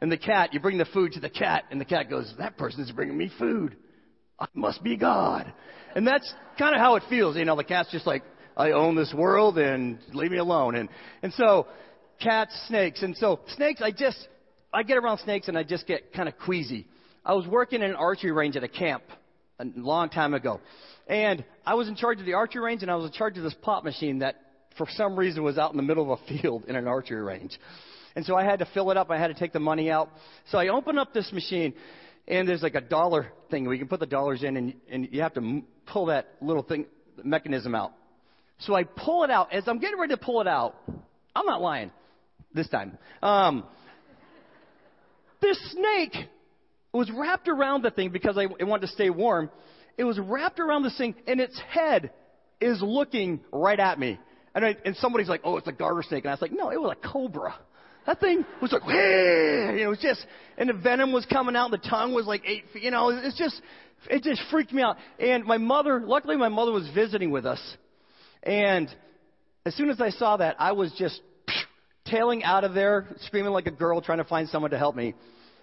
And 0.00 0.12
the 0.12 0.18
cat, 0.18 0.52
you 0.52 0.60
bring 0.60 0.78
the 0.78 0.86
food 0.86 1.12
to 1.12 1.20
the 1.20 1.30
cat, 1.30 1.64
and 1.70 1.80
the 1.80 1.84
cat 1.84 2.08
goes, 2.08 2.32
That 2.38 2.56
person's 2.56 2.90
bringing 2.92 3.16
me 3.16 3.30
food. 3.38 3.76
I 4.38 4.46
must 4.54 4.82
be 4.82 4.96
God. 4.96 5.52
And 5.94 6.06
that's 6.06 6.32
kind 6.58 6.74
of 6.74 6.80
how 6.80 6.96
it 6.96 7.02
feels. 7.08 7.36
You 7.36 7.44
know, 7.44 7.56
the 7.56 7.64
cat's 7.64 7.90
just 7.90 8.06
like, 8.06 8.22
I 8.56 8.72
own 8.72 8.96
this 8.96 9.12
world 9.14 9.58
and 9.58 9.98
leave 10.12 10.30
me 10.30 10.38
alone. 10.38 10.76
And, 10.76 10.88
and 11.22 11.32
so, 11.34 11.66
cats, 12.22 12.54
snakes. 12.68 13.02
And 13.02 13.16
so, 13.16 13.40
snakes, 13.56 13.80
I 13.82 13.90
just, 13.90 14.28
I 14.72 14.82
get 14.82 14.98
around 14.98 15.18
snakes 15.18 15.48
and 15.48 15.56
I 15.56 15.62
just 15.62 15.86
get 15.86 16.12
kind 16.12 16.28
of 16.28 16.38
queasy. 16.38 16.86
I 17.24 17.34
was 17.34 17.46
working 17.46 17.82
in 17.82 17.90
an 17.90 17.96
archery 17.96 18.32
range 18.32 18.56
at 18.56 18.64
a 18.64 18.68
camp 18.68 19.02
a 19.58 19.64
long 19.74 20.08
time 20.10 20.34
ago. 20.34 20.60
And 21.06 21.44
I 21.64 21.74
was 21.74 21.88
in 21.88 21.96
charge 21.96 22.20
of 22.20 22.26
the 22.26 22.34
archery 22.34 22.62
range, 22.62 22.82
and 22.82 22.90
I 22.90 22.96
was 22.96 23.06
in 23.06 23.12
charge 23.12 23.36
of 23.36 23.44
this 23.44 23.54
pop 23.62 23.84
machine 23.84 24.20
that, 24.20 24.36
for 24.76 24.86
some 24.90 25.16
reason, 25.16 25.42
was 25.42 25.56
out 25.56 25.70
in 25.70 25.76
the 25.76 25.82
middle 25.82 26.12
of 26.12 26.20
a 26.20 26.38
field 26.40 26.64
in 26.66 26.76
an 26.76 26.86
archery 26.86 27.22
range. 27.22 27.58
And 28.14 28.24
so 28.24 28.34
I 28.34 28.44
had 28.44 28.60
to 28.60 28.68
fill 28.72 28.90
it 28.90 28.96
up. 28.96 29.10
I 29.10 29.18
had 29.18 29.28
to 29.28 29.34
take 29.34 29.52
the 29.52 29.60
money 29.60 29.90
out. 29.90 30.10
So 30.50 30.58
I 30.58 30.68
open 30.68 30.98
up 30.98 31.12
this 31.12 31.30
machine, 31.32 31.74
and 32.28 32.48
there's 32.48 32.62
like 32.62 32.74
a 32.74 32.80
dollar 32.80 33.32
thing 33.50 33.64
you 33.64 33.78
can 33.78 33.88
put 33.88 34.00
the 34.00 34.06
dollars 34.06 34.42
in, 34.42 34.56
and, 34.56 34.74
and 34.90 35.08
you 35.12 35.22
have 35.22 35.34
to 35.34 35.62
pull 35.86 36.06
that 36.06 36.28
little 36.40 36.62
thing 36.62 36.86
mechanism 37.22 37.74
out. 37.74 37.92
So 38.58 38.74
I 38.74 38.84
pull 38.84 39.24
it 39.24 39.30
out. 39.30 39.52
As 39.52 39.64
I'm 39.66 39.78
getting 39.78 39.98
ready 39.98 40.14
to 40.14 40.20
pull 40.20 40.40
it 40.40 40.48
out, 40.48 40.76
I'm 41.34 41.46
not 41.46 41.60
lying 41.60 41.90
this 42.54 42.68
time. 42.68 42.98
Um, 43.22 43.64
this 45.40 45.58
snake 45.72 46.28
was 46.92 47.10
wrapped 47.14 47.48
around 47.48 47.82
the 47.82 47.90
thing 47.90 48.10
because 48.10 48.38
I, 48.38 48.44
it 48.58 48.64
wanted 48.64 48.86
to 48.86 48.92
stay 48.92 49.10
warm. 49.10 49.50
It 49.98 50.04
was 50.04 50.18
wrapped 50.18 50.58
around 50.58 50.82
this 50.82 50.96
thing, 50.96 51.14
and 51.26 51.40
its 51.40 51.58
head 51.68 52.10
is 52.60 52.80
looking 52.82 53.40
right 53.52 53.78
at 53.78 53.98
me. 53.98 54.18
And, 54.54 54.64
I, 54.64 54.76
and 54.84 54.96
somebody's 54.96 55.28
like, 55.28 55.42
"Oh, 55.44 55.58
it's 55.58 55.68
a 55.68 55.72
garter 55.72 56.02
snake," 56.02 56.24
and 56.24 56.30
I 56.30 56.34
was 56.34 56.42
like, 56.42 56.52
"No, 56.52 56.70
it 56.70 56.80
was 56.80 56.96
a 56.96 57.08
cobra." 57.08 57.54
That 58.06 58.20
thing 58.20 58.44
was 58.62 58.72
like, 58.72 58.82
you 58.86 58.92
know, 58.92 59.74
it 59.82 59.88
was 59.88 59.98
just, 59.98 60.24
and 60.56 60.68
the 60.68 60.74
venom 60.74 61.12
was 61.12 61.26
coming 61.26 61.56
out, 61.56 61.72
and 61.72 61.82
the 61.82 61.88
tongue 61.88 62.14
was 62.14 62.26
like 62.26 62.42
eight 62.46 62.64
feet, 62.72 62.84
you 62.84 62.90
know, 62.92 63.08
it's 63.10 63.36
just, 63.36 63.60
it 64.08 64.22
just 64.22 64.40
freaked 64.50 64.72
me 64.72 64.82
out. 64.82 64.96
And 65.18 65.44
my 65.44 65.58
mother, 65.58 66.00
luckily 66.04 66.36
my 66.36 66.48
mother 66.48 66.70
was 66.70 66.88
visiting 66.94 67.30
with 67.30 67.44
us. 67.44 67.60
And 68.44 68.88
as 69.64 69.74
soon 69.74 69.90
as 69.90 70.00
I 70.00 70.10
saw 70.10 70.36
that, 70.36 70.54
I 70.60 70.72
was 70.72 70.92
just 70.96 71.20
tailing 72.04 72.44
out 72.44 72.62
of 72.62 72.74
there, 72.74 73.08
screaming 73.22 73.50
like 73.50 73.66
a 73.66 73.72
girl, 73.72 74.00
trying 74.00 74.18
to 74.18 74.24
find 74.24 74.48
someone 74.48 74.70
to 74.70 74.78
help 74.78 74.94
me. 74.94 75.14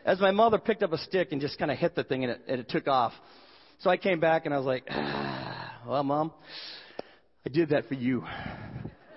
As 0.06 0.20
my 0.20 0.32
mother 0.32 0.58
picked 0.58 0.84
up 0.84 0.92
a 0.92 0.98
stick 0.98 1.30
and 1.32 1.40
just 1.40 1.58
kind 1.58 1.72
of 1.72 1.78
hit 1.78 1.96
the 1.96 2.04
thing, 2.04 2.26
and 2.26 2.34
it, 2.34 2.42
and 2.50 2.60
it 2.60 2.68
took 2.68 2.90
off. 2.90 3.14
So 3.80 3.90
I 3.90 3.96
came 3.96 4.20
back 4.20 4.46
and 4.46 4.54
I 4.54 4.58
was 4.58 4.66
like, 4.66 4.84
ah, 4.90 5.80
well, 5.88 6.04
mom, 6.04 6.34
I 7.46 7.50
did 7.50 7.70
that 7.70 7.88
for 7.88 7.94
you. 7.94 8.26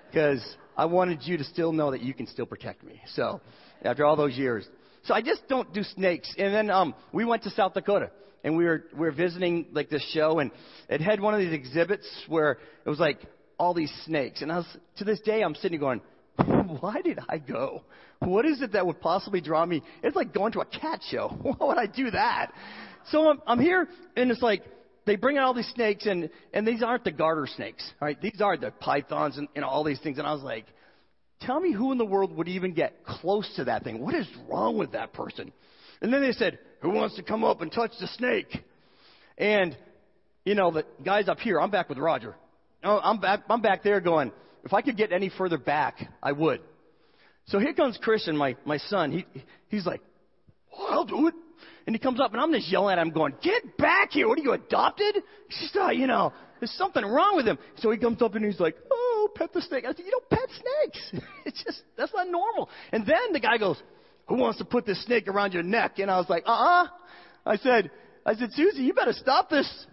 Because 0.09 0.41
I 0.77 0.85
wanted 0.85 1.23
you 1.23 1.37
to 1.37 1.43
still 1.43 1.73
know 1.73 1.91
that 1.91 2.01
you 2.01 2.13
can 2.13 2.27
still 2.27 2.45
protect 2.45 2.83
me. 2.83 3.01
So, 3.15 3.41
after 3.81 4.05
all 4.05 4.15
those 4.15 4.37
years. 4.37 4.67
So 5.03 5.13
I 5.13 5.21
just 5.21 5.47
don't 5.47 5.73
do 5.73 5.83
snakes. 5.83 6.33
And 6.37 6.53
then 6.53 6.69
um, 6.69 6.93
we 7.13 7.25
went 7.25 7.43
to 7.43 7.49
South 7.51 7.73
Dakota. 7.73 8.11
And 8.43 8.55
we 8.55 8.65
were 8.65 8.83
we 8.93 8.99
were 8.99 9.11
visiting 9.11 9.67
like 9.71 9.89
this 9.89 10.05
show. 10.13 10.39
And 10.39 10.51
it 10.89 11.01
had 11.01 11.19
one 11.19 11.33
of 11.33 11.39
these 11.39 11.53
exhibits 11.53 12.07
where 12.27 12.59
it 12.85 12.89
was 12.89 12.99
like 12.99 13.19
all 13.57 13.73
these 13.73 13.91
snakes. 14.05 14.41
And 14.41 14.51
I 14.51 14.57
was 14.57 14.77
to 14.97 15.03
this 15.03 15.19
day 15.21 15.41
I'm 15.41 15.55
sitting 15.55 15.79
going 15.79 16.01
why 16.81 17.01
did 17.01 17.19
I 17.27 17.39
go? 17.39 17.83
What 18.19 18.45
is 18.45 18.61
it 18.61 18.73
that 18.73 18.85
would 18.85 19.01
possibly 19.01 19.41
draw 19.41 19.65
me? 19.65 19.81
It's 20.03 20.15
like 20.15 20.33
going 20.33 20.51
to 20.53 20.59
a 20.59 20.65
cat 20.65 21.01
show. 21.09 21.29
Why 21.41 21.67
would 21.67 21.77
I 21.77 21.87
do 21.87 22.11
that? 22.11 22.51
So 23.11 23.29
I'm, 23.29 23.41
I'm 23.47 23.59
here 23.59 23.87
and 24.15 24.29
it's 24.29 24.41
like 24.41 24.63
they 25.07 25.15
bring 25.15 25.37
out 25.37 25.45
all 25.45 25.53
these 25.55 25.71
snakes, 25.73 26.05
and, 26.05 26.29
and 26.53 26.67
these 26.67 26.83
aren't 26.83 27.03
the 27.03 27.11
garter 27.11 27.47
snakes, 27.47 27.83
right? 27.99 28.21
These 28.21 28.41
are 28.41 28.55
the 28.57 28.71
pythons 28.71 29.37
and, 29.37 29.47
and 29.55 29.65
all 29.65 29.83
these 29.83 29.99
things. 29.99 30.19
And 30.19 30.27
I 30.27 30.33
was 30.33 30.43
like, 30.43 30.65
tell 31.41 31.59
me 31.59 31.73
who 31.73 31.91
in 31.91 31.97
the 31.97 32.05
world 32.05 32.35
would 32.37 32.47
even 32.47 32.73
get 32.73 33.03
close 33.05 33.51
to 33.55 33.63
that 33.65 33.83
thing? 33.83 33.99
What 33.99 34.13
is 34.13 34.27
wrong 34.47 34.77
with 34.77 34.91
that 34.91 35.13
person? 35.13 35.51
And 36.01 36.13
then 36.13 36.21
they 36.21 36.33
said, 36.33 36.59
who 36.81 36.91
wants 36.91 37.15
to 37.15 37.23
come 37.23 37.43
up 37.43 37.61
and 37.61 37.71
touch 37.71 37.91
the 37.99 38.07
snake? 38.07 38.63
And, 39.37 39.75
you 40.45 40.53
know, 40.53 40.71
the 40.71 40.85
guys 41.03 41.27
up 41.27 41.39
here, 41.39 41.59
I'm 41.59 41.71
back 41.71 41.89
with 41.89 41.97
Roger. 41.97 42.35
Oh, 42.83 42.99
I'm 43.01 43.19
back, 43.19 43.41
I'm 43.49 43.61
back 43.61 43.83
there 43.83 43.99
going, 43.99 44.31
if 44.63 44.73
I 44.73 44.81
could 44.81 44.97
get 44.97 45.11
any 45.11 45.31
further 45.35 45.57
back, 45.57 45.95
I 46.21 46.33
would. 46.33 46.61
So 47.47 47.59
here 47.59 47.73
comes 47.73 47.97
Christian, 48.01 48.35
my, 48.35 48.55
my 48.65 48.77
son. 48.77 49.11
He, 49.11 49.25
he's 49.69 49.85
like, 49.85 50.01
well, 50.71 50.87
I'll 50.89 51.05
do 51.05 51.27
it. 51.27 51.33
And 51.87 51.95
he 51.95 51.99
comes 51.99 52.19
up 52.19 52.33
and 52.33 52.41
I'm 52.41 52.51
just 52.51 52.69
yelling 52.69 52.99
at 52.99 53.01
him 53.01 53.11
going, 53.11 53.33
get 53.41 53.77
back 53.77 54.11
here. 54.11 54.27
What 54.27 54.37
are 54.37 54.41
you, 54.41 54.51
adopted? 54.51 55.23
He's 55.47 55.59
just, 55.59 55.77
uh, 55.77 55.89
you 55.89 56.05
know, 56.05 56.33
there's 56.59 56.71
something 56.71 57.03
wrong 57.03 57.37
with 57.37 57.47
him. 57.47 57.57
So 57.77 57.89
he 57.91 57.97
comes 57.97 58.21
up 58.21 58.35
and 58.35 58.43
he's 58.43 58.59
like, 58.59 58.75
oh, 58.91 59.29
pet 59.35 59.53
the 59.53 59.61
snake. 59.61 59.85
I 59.85 59.93
said, 59.93 60.05
you 60.05 60.11
don't 60.11 60.29
pet 60.29 60.49
snakes. 60.49 61.25
it's 61.45 61.63
just, 61.63 61.81
that's 61.97 62.13
not 62.13 62.27
normal. 62.27 62.69
And 62.91 63.05
then 63.07 63.31
the 63.31 63.39
guy 63.39 63.57
goes, 63.57 63.81
who 64.27 64.35
wants 64.35 64.59
to 64.59 64.65
put 64.65 64.85
this 64.85 65.01
snake 65.05 65.29
around 65.29 65.53
your 65.53 65.63
neck? 65.63 65.99
And 65.99 66.11
I 66.11 66.17
was 66.17 66.29
like, 66.29 66.43
uh-uh. 66.45 66.87
I 67.45 67.55
said, 67.55 67.89
I 68.25 68.35
said, 68.35 68.51
Susie, 68.51 68.83
you 68.83 68.93
better 68.93 69.13
stop 69.13 69.49
this. 69.49 69.85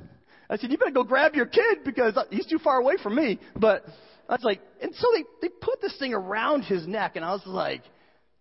I 0.50 0.56
said, 0.56 0.72
you 0.72 0.78
better 0.78 0.90
go 0.90 1.04
grab 1.04 1.36
your 1.36 1.46
kid 1.46 1.84
because 1.84 2.18
he's 2.30 2.46
too 2.46 2.58
far 2.58 2.80
away 2.80 2.94
from 3.00 3.14
me. 3.14 3.38
But 3.54 3.84
I 4.28 4.32
was 4.32 4.42
like, 4.42 4.60
and 4.82 4.92
so 4.96 5.06
they, 5.14 5.24
they 5.42 5.54
put 5.60 5.80
this 5.80 5.96
thing 6.00 6.12
around 6.12 6.62
his 6.62 6.88
neck 6.88 7.14
and 7.14 7.24
I 7.24 7.30
was 7.30 7.42
like, 7.46 7.82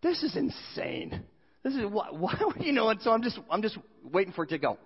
this 0.01 0.23
is 0.23 0.35
insane. 0.35 1.23
This 1.63 1.75
is 1.75 1.85
why, 1.85 2.09
why 2.11 2.37
you 2.59 2.71
know, 2.71 2.89
and 2.89 3.01
so 3.01 3.11
I'm 3.11 3.23
just, 3.23 3.39
I'm 3.49 3.61
just 3.61 3.77
waiting 4.03 4.33
for 4.33 4.43
it 4.43 4.49
to 4.49 4.57
go. 4.57 4.77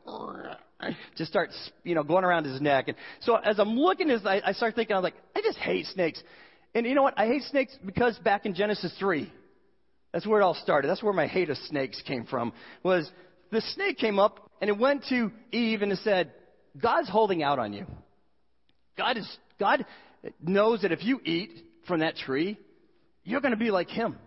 Just 1.16 1.32
start, 1.32 1.50
you 1.84 1.96
know, 1.96 2.04
going 2.04 2.24
around 2.24 2.46
his 2.46 2.62
neck. 2.62 2.88
And 2.88 2.98
so 3.22 3.36
as 3.36 3.60
I'm 3.60 3.78
looking 3.78 4.10
at 4.12 4.24
this, 4.24 4.42
I, 4.46 4.52
start 4.52 4.76
thinking, 4.76 4.96
I 4.96 5.00
was 5.00 5.04
like, 5.04 5.16
I 5.36 5.42
just 5.42 5.58
hate 5.58 5.88
snakes. 5.88 6.22
And 6.76 6.86
you 6.86 6.94
know 6.94 7.02
what? 7.02 7.16
I 7.18 7.26
hate 7.26 7.42
snakes 7.44 7.76
because 7.84 8.18
back 8.20 8.46
in 8.46 8.54
Genesis 8.54 8.94
3, 9.00 9.32
that's 10.14 10.28
where 10.28 10.40
it 10.40 10.44
all 10.44 10.54
started. 10.54 10.88
That's 10.88 11.02
where 11.02 11.14
my 11.14 11.28
hate 11.28 11.50
of 11.50 11.58
snakes 11.58 12.02
came 12.06 12.26
from. 12.26 12.54
Was 12.84 13.10
the 13.52 13.62
snake 13.74 13.98
came 13.98 14.20
up 14.20 14.50
and 14.62 14.70
it 14.70 14.78
went 14.78 15.06
to 15.10 15.32
Eve 15.52 15.82
and 15.82 15.92
it 15.92 16.00
said, 16.04 16.32
God's 16.80 17.10
holding 17.10 17.42
out 17.42 17.58
on 17.58 17.74
you. 17.74 17.86
God 18.98 19.18
is, 19.18 19.38
God 19.60 19.86
knows 20.42 20.84
that 20.84 20.92
if 20.92 21.04
you 21.04 21.20
eat 21.26 21.52
from 21.88 22.02
that 22.02 22.16
tree, 22.16 22.58
you're 23.24 23.42
going 23.42 23.52
to 23.52 23.58
be 23.58 23.72
like 23.72 23.90
Him. 23.90 24.18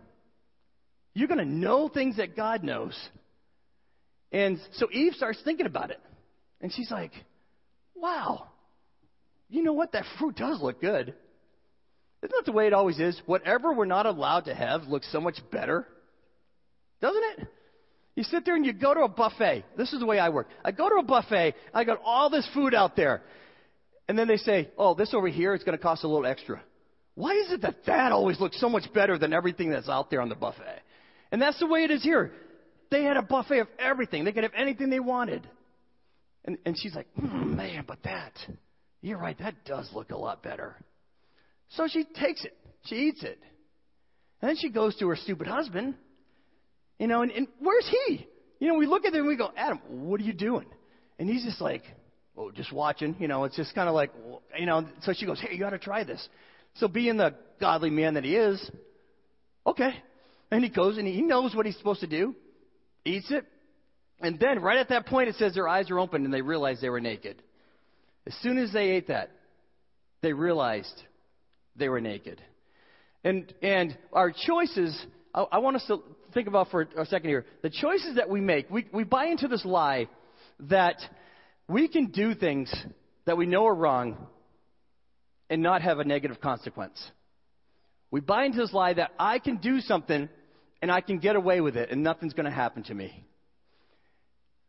You're 1.14 1.29
going 1.29 1.38
to 1.38 1.45
know 1.45 1.88
things 1.88 2.17
that 2.19 2.37
God 2.37 2.62
knows. 2.62 2.97
And 4.33 4.61
so 4.75 4.88
Eve 4.93 5.14
starts 5.14 5.40
thinking 5.45 5.67
about 5.67 5.90
it. 5.90 6.00
And 6.61 6.73
she's 6.73 6.90
like, 6.90 7.12
wow, 7.95 8.47
you 9.49 9.62
know 9.62 9.73
what? 9.73 9.93
That 9.93 10.05
fruit 10.19 10.37
does 10.37 10.61
look 10.61 10.81
good. 10.81 11.14
Isn't 12.23 12.35
that 12.37 12.45
the 12.45 12.52
way 12.52 12.67
it 12.67 12.73
always 12.73 12.99
is? 13.00 13.21
Whatever 13.26 13.73
we're 13.73 13.87
not 13.87 14.07
allowed 14.07 14.45
to 14.45 14.55
have 14.55 14.85
looks 14.85 15.11
so 15.11 15.21
much 15.21 15.38
better. 15.50 15.87
Doesn't 17.00 17.23
it? 17.38 17.49
You 18.14 18.25
sit 18.25 18.45
there 18.45 18.55
and 18.55 18.67
you 18.67 18.73
go 18.73 18.93
to 18.93 19.00
a 19.00 19.09
buffet. 19.09 19.64
This 19.76 19.93
is 19.93 20.00
the 20.00 20.07
way 20.07 20.19
I 20.19 20.29
work. 20.29 20.49
I 20.64 20.73
go 20.73 20.88
to 20.88 20.97
a 20.97 21.02
buffet, 21.02 21.55
I 21.73 21.85
got 21.85 22.00
all 22.05 22.29
this 22.29 22.47
food 22.52 22.75
out 22.75 22.95
there. 22.95 23.23
And 24.09 24.19
then 24.19 24.29
they 24.29 24.37
say, 24.37 24.69
oh, 24.76 24.95
this 24.95 25.14
over 25.14 25.29
here 25.29 25.55
is 25.55 25.62
going 25.62 25.79
to 25.79 25.83
cost 25.83 26.05
a 26.05 26.09
little 26.09 26.26
extra. 26.26 26.61
Why 27.14 27.33
is 27.33 27.52
it 27.52 27.62
that 27.62 27.87
that 27.87 28.12
always 28.12 28.40
looks 28.40 28.61
so 28.61 28.69
much 28.69 28.93
better 28.93 29.17
than 29.17 29.33
everything 29.33 29.71
that's 29.71 29.88
out 29.88 30.11
there 30.11 30.21
on 30.21 30.29
the 30.29 30.35
buffet? 30.35 30.83
And 31.32 31.40
that's 31.40 31.58
the 31.58 31.66
way 31.66 31.84
it 31.84 31.90
is 31.90 32.02
here. 32.02 32.32
They 32.90 33.04
had 33.04 33.16
a 33.16 33.22
buffet 33.22 33.60
of 33.60 33.68
everything. 33.78 34.25
They 34.25 34.32
could 34.32 34.42
have 34.42 34.54
anything 34.56 34.90
they 34.90 35.00
wanted. 35.00 35.49
And, 36.44 36.58
and 36.64 36.76
she's 36.78 36.94
like, 36.94 37.06
mm, 37.18 37.54
man, 37.54 37.84
but 37.87 38.02
that, 38.04 38.32
you're 39.00 39.18
right, 39.18 39.38
that 39.38 39.64
does 39.64 39.88
look 39.94 40.10
a 40.10 40.16
lot 40.16 40.42
better. 40.42 40.76
So 41.70 41.87
she 41.87 42.04
takes 42.04 42.44
it. 42.44 42.56
She 42.87 42.96
eats 42.96 43.22
it. 43.22 43.38
And 44.40 44.49
then 44.49 44.56
she 44.56 44.70
goes 44.70 44.96
to 44.96 45.08
her 45.08 45.16
stupid 45.16 45.46
husband. 45.46 45.94
You 46.99 47.06
know, 47.06 47.22
and, 47.22 47.30
and 47.30 47.46
where's 47.60 47.88
he? 47.88 48.26
You 48.58 48.68
know, 48.68 48.75
we 48.75 48.87
look 48.87 49.04
at 49.04 49.12
him 49.12 49.20
and 49.20 49.28
we 49.28 49.37
go, 49.37 49.50
Adam, 49.56 49.80
what 49.88 50.20
are 50.20 50.25
you 50.25 50.32
doing? 50.32 50.66
And 51.18 51.28
he's 51.28 51.44
just 51.44 51.60
like, 51.60 51.82
oh, 52.37 52.50
just 52.50 52.72
watching. 52.72 53.16
You 53.18 53.28
know, 53.28 53.44
it's 53.44 53.56
just 53.56 53.75
kind 53.75 53.88
of 53.88 53.94
like, 53.94 54.10
you 54.58 54.66
know, 54.66 54.87
so 55.02 55.12
she 55.12 55.26
goes, 55.26 55.40
hey, 55.40 55.52
you 55.52 55.58
got 55.58 55.70
to 55.70 55.78
try 55.78 56.04
this. 56.04 56.26
So 56.75 56.88
being 56.88 57.16
the 57.16 57.34
godly 57.60 57.90
man 57.90 58.14
that 58.14 58.25
he 58.25 58.37
is, 58.37 58.70
okay, 59.66 59.94
and 60.50 60.64
he 60.64 60.71
goes 60.71 60.99
and 60.99 61.07
he 61.07 61.23
knows 61.23 61.54
what 61.54 61.66
he's 61.66 61.76
supposed 61.76 62.00
to 62.00 62.07
do, 62.07 62.35
eats 63.04 63.30
it, 63.30 63.45
and 64.21 64.38
then 64.38 64.61
right 64.61 64.78
at 64.78 64.88
that 64.90 65.07
point 65.07 65.28
it 65.28 65.37
says 65.37 65.54
their 65.54 65.69
eyes 65.69 65.90
are 65.90 65.99
open 65.99 66.25
and 66.25 66.33
they 66.33 66.42
realize 66.42 66.80
they 66.80 66.90
were 66.90 67.00
naked. 67.00 67.42
As 68.26 68.35
soon 68.42 68.59
as 68.59 68.73
they 68.73 68.90
ate 68.90 69.09
that, 69.09 69.30
they 70.23 70.33
realized 70.33 71.02
they 71.76 71.88
were 71.88 72.00
naked. 72.00 72.40
And 73.25 73.52
and 73.62 73.97
our 74.12 74.33
choices, 74.33 74.99
I, 75.35 75.45
I 75.52 75.59
want 75.59 75.76
us 75.76 75.85
to 75.88 76.02
think 76.35 76.49
about 76.49 76.71
for 76.71 76.83
a 76.97 77.07
second 77.07 77.30
here. 77.30 77.47
The 77.62 77.71
choices 77.71 78.16
that 78.16 78.28
we 78.28 78.40
make, 78.40 78.71
we, 78.71 78.87
we 78.92 79.04
buy 79.04 79.26
into 79.26 79.49
this 79.49 79.64
lie 79.64 80.09
that 80.69 80.97
we 81.69 81.88
can 81.88 82.07
do 82.07 82.35
things 82.35 82.73
that 83.25 83.37
we 83.37 83.47
know 83.47 83.66
are 83.66 83.75
wrong 83.75 84.16
and 85.49 85.62
not 85.62 85.83
have 85.83 85.99
a 85.99 86.04
negative 86.04 86.40
consequence. 86.40 87.00
We 88.11 88.21
buy 88.21 88.45
into 88.45 88.59
this 88.59 88.73
lie 88.73 88.95
that 88.95 89.12
I 89.19 89.38
can 89.38 89.57
do 89.59 89.80
something 89.80 90.28
and 90.82 90.90
I 90.90 91.00
can 91.00 91.18
get 91.18 91.37
away 91.37 91.60
with 91.60 91.76
it 91.76 91.90
and 91.90 92.02
nothing's 92.02 92.32
going 92.32 92.46
to 92.46 92.50
happen 92.50 92.82
to 92.84 92.94
me. 92.94 93.25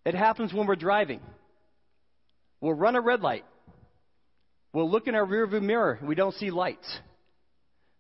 It 0.06 0.16
happens 0.16 0.54
when 0.54 0.68
we're 0.68 0.76
driving. 0.76 1.22
We'll 2.60 2.74
run 2.74 2.96
a 2.96 3.02
red 3.02 3.22
light. 3.22 3.46
We'll 4.74 4.90
look 4.90 5.08
in 5.08 5.16
our 5.16 5.26
rearview 5.26 5.62
mirror. 5.62 6.00
We 6.02 6.16
don't 6.16 6.34
see 6.36 6.50
lights. 6.50 7.00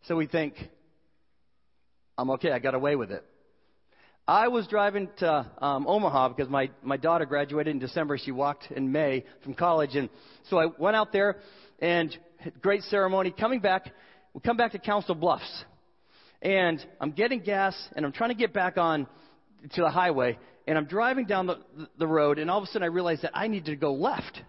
So 0.03 0.15
we 0.15 0.25
think, 0.25 0.55
I'm 2.17 2.29
okay. 2.31 2.51
I 2.51 2.59
got 2.59 2.73
away 2.73 2.95
with 2.95 3.11
it. 3.11 3.23
I 4.27 4.47
was 4.47 4.67
driving 4.67 5.09
to 5.17 5.51
um, 5.61 5.85
Omaha 5.87 6.29
because 6.29 6.49
my, 6.49 6.69
my 6.81 6.97
daughter 6.97 7.25
graduated 7.25 7.71
in 7.71 7.79
December. 7.79 8.17
She 8.17 8.31
walked 8.31 8.71
in 8.71 8.91
May 8.91 9.25
from 9.43 9.53
college. 9.53 9.95
And 9.95 10.09
so 10.49 10.57
I 10.57 10.67
went 10.77 10.95
out 10.95 11.11
there 11.11 11.37
and 11.79 12.15
great 12.61 12.83
ceremony. 12.83 13.33
Coming 13.37 13.59
back, 13.59 13.91
we 14.33 14.41
come 14.41 14.57
back 14.57 14.71
to 14.71 14.79
Council 14.79 15.15
Bluffs 15.15 15.65
and 16.41 16.83
I'm 16.99 17.11
getting 17.11 17.41
gas 17.41 17.75
and 17.95 18.05
I'm 18.05 18.11
trying 18.11 18.29
to 18.29 18.35
get 18.35 18.53
back 18.53 18.77
on 18.77 19.07
to 19.73 19.81
the 19.81 19.89
highway 19.89 20.37
and 20.67 20.77
I'm 20.77 20.85
driving 20.85 21.25
down 21.25 21.47
the, 21.47 21.59
the 21.97 22.07
road 22.07 22.39
and 22.39 22.49
all 22.49 22.57
of 22.57 22.63
a 22.63 22.67
sudden 22.67 22.83
I 22.83 22.87
realize 22.87 23.21
that 23.21 23.31
I 23.33 23.47
need 23.47 23.65
to 23.65 23.75
go 23.75 23.93
left 23.93 24.41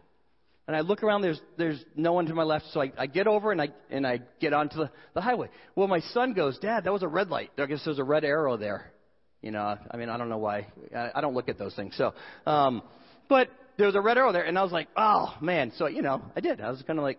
And 0.67 0.77
I 0.77 0.81
look 0.81 1.03
around, 1.03 1.23
there's, 1.23 1.41
there's 1.59 1.85
no 1.97 2.13
one 2.13 2.27
to 2.27 2.35
my 2.35 2.45
left, 2.45 2.67
so 2.73 2.81
I, 2.81 2.93
I 2.97 3.07
get 3.07 3.27
over 3.27 3.51
and 3.51 3.61
I, 3.61 3.71
and 3.91 4.07
I 4.07 4.21
get 4.41 4.53
onto 4.53 4.77
the, 4.77 4.91
the 5.13 5.21
highway. 5.21 5.49
Well, 5.75 5.89
my 5.89 6.01
son 6.01 6.35
goes, 6.35 6.59
Dad, 6.59 6.85
that 6.85 6.93
was 6.93 7.03
a 7.03 7.09
red 7.09 7.29
light. 7.29 7.51
I 7.59 7.67
guess 7.67 7.83
there's 7.85 7.99
a 7.99 8.05
red 8.05 8.25
arrow 8.25 8.57
there. 8.57 8.93
You 9.41 9.51
know, 9.51 9.77
I 9.91 9.97
mean, 9.97 10.09
I 10.09 10.17
don't 10.17 10.29
know 10.29 10.39
why. 10.39 10.69
I, 10.95 11.11
I 11.17 11.21
don't 11.21 11.35
look 11.35 11.49
at 11.49 11.59
those 11.59 11.75
things. 11.75 11.97
So, 11.97 12.15
um, 12.47 12.83
but 13.29 13.49
there 13.77 13.87
was 13.87 13.97
a 13.97 14.01
red 14.01 14.17
arrow 14.17 14.33
there, 14.33 14.45
and 14.45 14.57
I 14.57 14.63
was 14.63 14.71
like, 14.71 14.87
oh, 14.97 15.35
man. 15.41 15.73
So, 15.79 15.89
you 15.89 16.01
know, 16.01 16.23
I 16.37 16.41
did. 16.41 16.61
I 16.61 16.71
was 16.71 16.81
kind 16.83 16.99
of 16.99 17.03
like, 17.03 17.19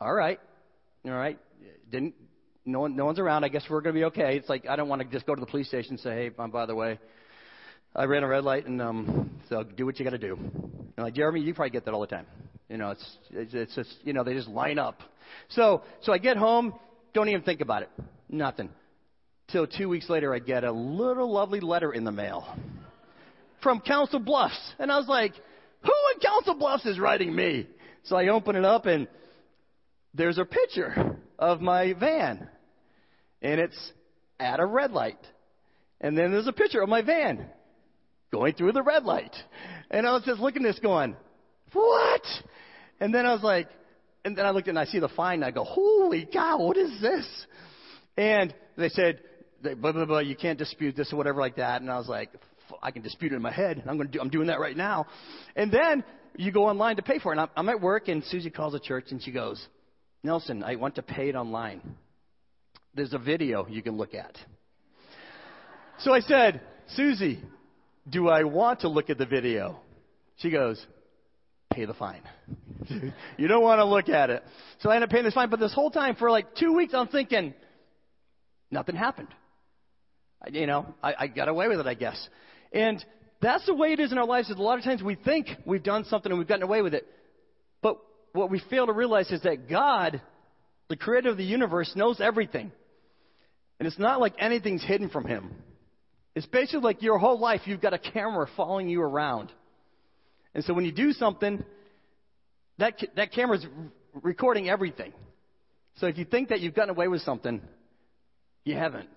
all 0.00 0.12
right, 0.12 0.40
all 1.04 1.12
right. 1.12 1.38
Didn't, 1.90 2.14
no, 2.68 2.80
one, 2.80 2.96
no 2.96 3.06
one's 3.06 3.18
around. 3.18 3.44
I 3.44 3.48
guess 3.48 3.64
we're 3.68 3.80
going 3.80 3.94
to 3.94 4.00
be 4.00 4.04
okay. 4.06 4.36
It's 4.36 4.48
like, 4.48 4.66
I 4.68 4.76
don't 4.76 4.88
want 4.88 5.02
to 5.02 5.08
just 5.08 5.26
go 5.26 5.34
to 5.34 5.40
the 5.40 5.46
police 5.46 5.68
station 5.68 5.92
and 5.92 6.00
say, 6.00 6.10
hey, 6.10 6.30
um, 6.38 6.50
by 6.50 6.66
the 6.66 6.74
way, 6.74 6.98
I 7.96 8.04
ran 8.04 8.22
a 8.22 8.28
red 8.28 8.44
light, 8.44 8.66
and 8.66 8.80
um, 8.82 9.30
so 9.48 9.62
do 9.64 9.86
what 9.86 9.98
you 9.98 10.04
got 10.04 10.10
to 10.10 10.18
do. 10.18 10.36
And 10.36 10.98
like 10.98 11.14
Jeremy, 11.14 11.40
you 11.40 11.54
probably 11.54 11.70
get 11.70 11.86
that 11.86 11.94
all 11.94 12.00
the 12.00 12.06
time. 12.06 12.26
You 12.68 12.76
know, 12.76 12.90
it's, 12.90 13.16
it's 13.30 13.54
it's 13.54 13.74
just 13.74 13.96
you 14.04 14.12
know 14.12 14.22
they 14.22 14.34
just 14.34 14.48
line 14.48 14.78
up. 14.78 15.00
So 15.48 15.82
so 16.02 16.12
I 16.12 16.18
get 16.18 16.36
home, 16.36 16.74
don't 17.14 17.28
even 17.28 17.42
think 17.42 17.62
about 17.62 17.82
it, 17.82 17.90
nothing. 18.28 18.68
Till 19.50 19.66
two 19.66 19.88
weeks 19.88 20.10
later, 20.10 20.34
I 20.34 20.38
get 20.38 20.64
a 20.64 20.72
little 20.72 21.32
lovely 21.32 21.60
letter 21.60 21.92
in 21.92 22.04
the 22.04 22.12
mail 22.12 22.46
from 23.62 23.80
Council 23.80 24.18
Bluffs, 24.18 24.74
and 24.78 24.92
I 24.92 24.98
was 24.98 25.08
like, 25.08 25.32
who 25.82 25.92
in 26.14 26.20
Council 26.20 26.54
Bluffs 26.54 26.84
is 26.84 26.98
writing 26.98 27.34
me? 27.34 27.66
So 28.04 28.16
I 28.16 28.28
open 28.28 28.54
it 28.54 28.64
up, 28.66 28.84
and 28.84 29.08
there's 30.12 30.36
a 30.36 30.44
picture 30.44 31.16
of 31.38 31.60
my 31.62 31.94
van, 31.94 32.48
and 33.42 33.60
it's 33.60 33.92
at 34.38 34.60
a 34.60 34.66
red 34.66 34.92
light. 34.92 35.18
And 36.00 36.16
then 36.16 36.32
there's 36.32 36.46
a 36.46 36.52
picture 36.52 36.80
of 36.80 36.88
my 36.88 37.02
van 37.02 37.46
going 38.30 38.54
through 38.54 38.72
the 38.72 38.82
red 38.82 39.04
light. 39.04 39.34
And 39.90 40.06
I 40.06 40.12
was 40.12 40.22
just 40.24 40.40
looking 40.40 40.64
at 40.64 40.74
this 40.74 40.78
going, 40.80 41.16
what? 41.72 42.22
And 43.00 43.14
then 43.14 43.26
I 43.26 43.32
was 43.32 43.42
like, 43.42 43.68
and 44.24 44.36
then 44.36 44.44
I 44.44 44.50
looked 44.50 44.68
and 44.68 44.78
I 44.78 44.84
see 44.84 44.98
the 44.98 45.08
fine 45.08 45.36
and 45.36 45.44
I 45.44 45.50
go, 45.50 45.64
holy 45.64 46.26
cow, 46.30 46.58
what 46.58 46.76
is 46.76 47.00
this? 47.00 47.26
And 48.16 48.54
they 48.76 48.88
said, 48.88 49.20
blah, 49.62 49.92
blah, 49.92 50.04
blah, 50.04 50.18
you 50.18 50.36
can't 50.36 50.58
dispute 50.58 50.96
this 50.96 51.12
or 51.12 51.16
whatever 51.16 51.40
like 51.40 51.56
that. 51.56 51.80
And 51.80 51.90
I 51.90 51.98
was 51.98 52.08
like, 52.08 52.30
I 52.82 52.90
can 52.90 53.02
dispute 53.02 53.32
it 53.32 53.36
in 53.36 53.42
my 53.42 53.52
head. 53.52 53.82
I'm 53.86 53.96
going 53.96 54.08
to 54.08 54.12
do, 54.12 54.20
I'm 54.20 54.28
doing 54.28 54.48
that 54.48 54.60
right 54.60 54.76
now. 54.76 55.06
And 55.56 55.72
then 55.72 56.04
you 56.36 56.52
go 56.52 56.66
online 56.66 56.96
to 56.96 57.02
pay 57.02 57.18
for 57.18 57.32
it. 57.32 57.38
And 57.38 57.42
I'm, 57.42 57.48
I'm 57.56 57.68
at 57.68 57.80
work 57.80 58.08
and 58.08 58.22
Susie 58.24 58.50
calls 58.50 58.72
the 58.72 58.80
church 58.80 59.06
and 59.10 59.22
she 59.22 59.32
goes, 59.32 59.64
Nelson, 60.22 60.62
I 60.62 60.76
want 60.76 60.96
to 60.96 61.02
pay 61.02 61.28
it 61.28 61.36
online. 61.36 61.96
There's 62.94 63.12
a 63.12 63.18
video 63.18 63.66
you 63.68 63.82
can 63.82 63.96
look 63.96 64.14
at. 64.14 64.36
So 65.98 66.12
I 66.12 66.20
said, 66.20 66.60
Susie, 66.94 67.42
do 68.08 68.28
I 68.28 68.44
want 68.44 68.80
to 68.80 68.88
look 68.88 69.10
at 69.10 69.18
the 69.18 69.26
video? 69.26 69.80
She 70.36 70.50
goes, 70.50 70.84
Pay 71.72 71.84
the 71.84 71.94
fine. 71.94 72.22
you 73.36 73.48
don't 73.48 73.62
want 73.62 73.78
to 73.78 73.84
look 73.84 74.08
at 74.08 74.30
it. 74.30 74.42
So 74.80 74.90
I 74.90 74.94
end 74.94 75.04
up 75.04 75.10
paying 75.10 75.24
this 75.24 75.34
fine. 75.34 75.50
But 75.50 75.60
this 75.60 75.74
whole 75.74 75.90
time, 75.90 76.16
for 76.16 76.30
like 76.30 76.54
two 76.54 76.72
weeks, 76.72 76.94
I'm 76.94 77.08
thinking, 77.08 77.54
nothing 78.70 78.96
happened. 78.96 79.28
I, 80.42 80.48
you 80.50 80.66
know, 80.66 80.94
I, 81.02 81.14
I 81.18 81.26
got 81.26 81.48
away 81.48 81.68
with 81.68 81.78
it, 81.80 81.86
I 81.86 81.94
guess. 81.94 82.28
And 82.72 83.04
that's 83.40 83.66
the 83.66 83.74
way 83.74 83.92
it 83.92 84.00
is 84.00 84.12
in 84.12 84.18
our 84.18 84.26
lives. 84.26 84.48
Is 84.48 84.58
a 84.58 84.62
lot 84.62 84.78
of 84.78 84.84
times 84.84 85.02
we 85.02 85.14
think 85.14 85.48
we've 85.66 85.82
done 85.82 86.04
something 86.04 86.32
and 86.32 86.38
we've 86.38 86.48
gotten 86.48 86.62
away 86.62 86.80
with 86.80 86.94
it. 86.94 87.06
But 87.82 87.98
what 88.32 88.50
we 88.50 88.62
fail 88.70 88.86
to 88.86 88.92
realize 88.92 89.30
is 89.30 89.42
that 89.42 89.68
God, 89.68 90.22
the 90.88 90.96
creator 90.96 91.30
of 91.30 91.36
the 91.36 91.44
universe, 91.44 91.92
knows 91.94 92.20
everything. 92.20 92.72
And 93.78 93.86
it's 93.86 93.98
not 93.98 94.20
like 94.20 94.34
anything's 94.38 94.84
hidden 94.84 95.08
from 95.08 95.26
him. 95.26 95.50
It's 96.34 96.46
basically 96.46 96.80
like 96.80 97.02
your 97.02 97.18
whole 97.18 97.38
life 97.38 97.62
you've 97.64 97.80
got 97.80 97.94
a 97.94 97.98
camera 97.98 98.46
following 98.56 98.88
you 98.88 99.02
around. 99.02 99.52
And 100.54 100.64
so 100.64 100.74
when 100.74 100.84
you 100.84 100.92
do 100.92 101.12
something, 101.12 101.64
that, 102.78 102.94
that 103.16 103.32
camera's 103.32 103.66
recording 104.22 104.68
everything. 104.68 105.12
So 105.96 106.06
if 106.06 106.16
you 106.16 106.24
think 106.24 106.50
that 106.50 106.60
you've 106.60 106.74
gotten 106.74 106.90
away 106.90 107.08
with 107.08 107.22
something, 107.22 107.60
you 108.64 108.74
haven't. 108.74 109.08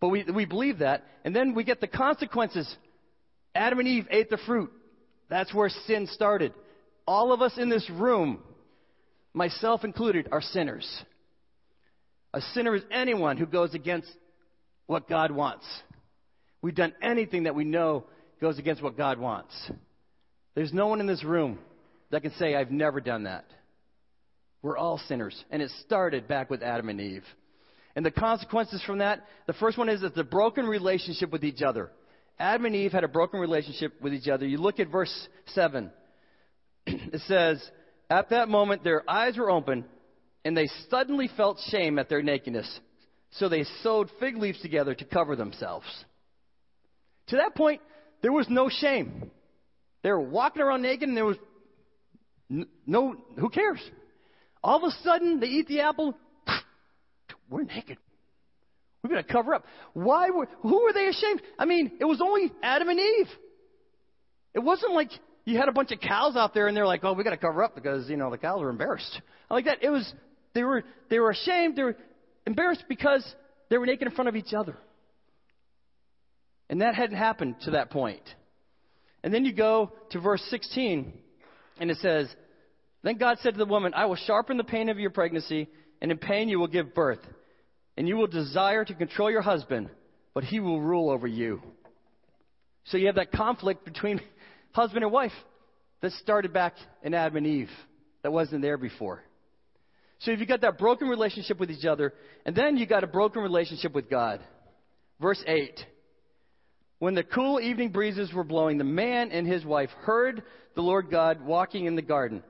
But 0.00 0.08
we, 0.08 0.24
we 0.24 0.44
believe 0.44 0.78
that. 0.78 1.04
And 1.24 1.34
then 1.34 1.54
we 1.54 1.64
get 1.64 1.80
the 1.80 1.86
consequences. 1.86 2.72
Adam 3.54 3.78
and 3.78 3.88
Eve 3.88 4.06
ate 4.10 4.30
the 4.30 4.38
fruit. 4.46 4.70
That's 5.28 5.52
where 5.54 5.68
sin 5.86 6.06
started. 6.12 6.52
All 7.06 7.32
of 7.32 7.42
us 7.42 7.52
in 7.58 7.68
this 7.68 7.88
room, 7.90 8.42
myself 9.34 9.84
included, 9.84 10.28
are 10.32 10.40
sinners. 10.40 10.88
A 12.32 12.40
sinner 12.54 12.74
is 12.74 12.82
anyone 12.90 13.36
who 13.36 13.46
goes 13.46 13.74
against 13.74 14.08
what 14.86 15.08
God 15.08 15.30
wants. 15.30 15.66
We've 16.62 16.74
done 16.74 16.94
anything 17.02 17.42
that 17.44 17.54
we 17.54 17.64
know 17.64 18.04
goes 18.40 18.58
against 18.58 18.82
what 18.82 18.96
God 18.96 19.18
wants. 19.18 19.54
There's 20.54 20.72
no 20.72 20.86
one 20.86 21.00
in 21.00 21.06
this 21.06 21.24
room 21.24 21.58
that 22.10 22.22
can 22.22 22.32
say, 22.38 22.54
I've 22.54 22.70
never 22.70 23.00
done 23.00 23.24
that. 23.24 23.44
We're 24.62 24.78
all 24.78 24.98
sinners. 25.08 25.44
And 25.50 25.60
it 25.60 25.70
started 25.84 26.26
back 26.26 26.48
with 26.48 26.62
Adam 26.62 26.88
and 26.88 27.00
Eve. 27.00 27.24
And 27.96 28.04
the 28.04 28.10
consequences 28.10 28.82
from 28.86 28.98
that, 28.98 29.24
the 29.46 29.52
first 29.52 29.78
one 29.78 29.88
is 29.88 30.02
it's 30.02 30.16
a 30.16 30.24
broken 30.24 30.66
relationship 30.66 31.30
with 31.30 31.44
each 31.44 31.62
other. 31.62 31.90
Adam 32.38 32.66
and 32.66 32.74
Eve 32.74 32.92
had 32.92 33.04
a 33.04 33.08
broken 33.08 33.40
relationship 33.40 34.00
with 34.00 34.12
each 34.12 34.26
other. 34.26 34.46
You 34.46 34.58
look 34.58 34.80
at 34.80 34.88
verse 34.88 35.28
7. 35.48 35.90
it 36.86 37.20
says, 37.28 37.62
At 38.10 38.30
that 38.30 38.48
moment 38.48 38.84
their 38.84 39.08
eyes 39.08 39.36
were 39.36 39.50
open, 39.50 39.84
and 40.44 40.56
they 40.56 40.68
suddenly 40.90 41.28
felt 41.36 41.58
shame 41.70 41.98
at 41.98 42.08
their 42.08 42.22
nakedness. 42.22 42.80
So 43.32 43.48
they 43.48 43.64
sewed 43.82 44.10
fig 44.20 44.36
leaves 44.36 44.60
together 44.60 44.94
to 44.94 45.04
cover 45.04 45.36
themselves. 45.36 45.86
To 47.28 47.36
that 47.36 47.54
point, 47.54 47.80
there 48.22 48.32
was 48.32 48.46
no 48.48 48.68
shame. 48.68 49.30
They 50.02 50.10
were 50.10 50.20
walking 50.20 50.62
around 50.62 50.82
naked 50.82 51.08
and 51.08 51.16
there 51.16 51.24
was 51.24 51.38
no, 52.86 53.16
who 53.38 53.48
cares? 53.48 53.80
All 54.62 54.76
of 54.76 54.84
a 54.84 55.02
sudden, 55.02 55.40
they 55.40 55.46
eat 55.46 55.66
the 55.66 55.80
apple. 55.80 56.14
We're 57.50 57.64
naked. 57.64 57.98
We're 59.02 59.10
going 59.10 59.24
to 59.24 59.32
cover 59.32 59.54
up. 59.54 59.66
Why 59.92 60.30
were, 60.30 60.48
who 60.62 60.84
were 60.84 60.92
they 60.92 61.06
ashamed? 61.08 61.42
I 61.58 61.64
mean, 61.64 61.92
it 62.00 62.04
was 62.04 62.20
only 62.20 62.52
Adam 62.62 62.88
and 62.88 63.00
Eve. 63.00 63.28
It 64.54 64.60
wasn't 64.60 64.92
like 64.92 65.10
you 65.44 65.58
had 65.58 65.68
a 65.68 65.72
bunch 65.72 65.92
of 65.92 66.00
cows 66.00 66.36
out 66.36 66.54
there 66.54 66.68
and 66.68 66.76
they're 66.76 66.86
like, 66.86 67.04
oh, 67.04 67.12
we 67.12 67.24
got 67.24 67.30
to 67.30 67.36
cover 67.36 67.62
up 67.62 67.74
because, 67.74 68.08
you 68.08 68.16
know, 68.16 68.30
the 68.30 68.38
cows 68.38 68.62
are 68.62 68.70
embarrassed. 68.70 69.20
Like 69.50 69.66
that. 69.66 69.82
It 69.82 69.90
was, 69.90 70.10
they 70.54 70.62
were, 70.62 70.84
they 71.10 71.18
were 71.18 71.30
ashamed. 71.30 71.76
They 71.76 71.82
were 71.82 71.96
embarrassed 72.46 72.84
because 72.88 73.24
they 73.68 73.76
were 73.76 73.86
naked 73.86 74.08
in 74.08 74.14
front 74.14 74.28
of 74.28 74.36
each 74.36 74.54
other. 74.54 74.76
And 76.70 76.80
that 76.80 76.94
hadn't 76.94 77.16
happened 77.16 77.56
to 77.64 77.72
that 77.72 77.90
point. 77.90 78.22
And 79.22 79.32
then 79.32 79.44
you 79.44 79.52
go 79.52 79.92
to 80.10 80.20
verse 80.20 80.42
16, 80.50 81.12
and 81.80 81.90
it 81.90 81.98
says, 81.98 82.28
Then 83.02 83.16
God 83.16 83.38
said 83.42 83.54
to 83.54 83.58
the 83.58 83.64
woman, 83.64 83.92
I 83.94 84.06
will 84.06 84.16
sharpen 84.16 84.56
the 84.56 84.64
pain 84.64 84.88
of 84.88 84.98
your 84.98 85.10
pregnancy, 85.10 85.68
and 86.00 86.10
in 86.10 86.18
pain 86.18 86.48
you 86.48 86.58
will 86.58 86.68
give 86.68 86.94
birth. 86.94 87.20
And 87.96 88.08
you 88.08 88.16
will 88.16 88.26
desire 88.26 88.84
to 88.84 88.94
control 88.94 89.30
your 89.30 89.42
husband, 89.42 89.88
but 90.34 90.44
he 90.44 90.60
will 90.60 90.80
rule 90.80 91.10
over 91.10 91.26
you. 91.26 91.62
So 92.86 92.98
you 92.98 93.06
have 93.06 93.14
that 93.14 93.32
conflict 93.32 93.84
between 93.84 94.20
husband 94.74 95.04
and 95.04 95.12
wife 95.12 95.32
that 96.02 96.12
started 96.12 96.52
back 96.52 96.74
in 97.02 97.14
Adam 97.14 97.38
and 97.38 97.46
Eve 97.46 97.70
that 98.22 98.32
wasn't 98.32 98.60
there 98.60 98.76
before. 98.76 99.22
So 100.18 100.32
if 100.32 100.40
you 100.40 100.46
got 100.46 100.62
that 100.62 100.78
broken 100.78 101.08
relationship 101.08 101.60
with 101.60 101.70
each 101.70 101.84
other, 101.84 102.12
and 102.44 102.54
then 102.54 102.76
you 102.76 102.86
got 102.86 103.04
a 103.04 103.06
broken 103.06 103.42
relationship 103.42 103.94
with 103.94 104.10
God. 104.10 104.40
Verse 105.20 105.42
8. 105.46 105.78
When 106.98 107.14
the 107.14 107.22
cool 107.22 107.60
evening 107.60 107.90
breezes 107.90 108.32
were 108.32 108.44
blowing, 108.44 108.78
the 108.78 108.84
man 108.84 109.30
and 109.30 109.46
his 109.46 109.64
wife 109.64 109.90
heard 110.02 110.42
the 110.74 110.82
Lord 110.82 111.10
God 111.10 111.44
walking 111.44 111.86
in 111.86 111.96
the 111.96 112.02
garden. 112.02 112.42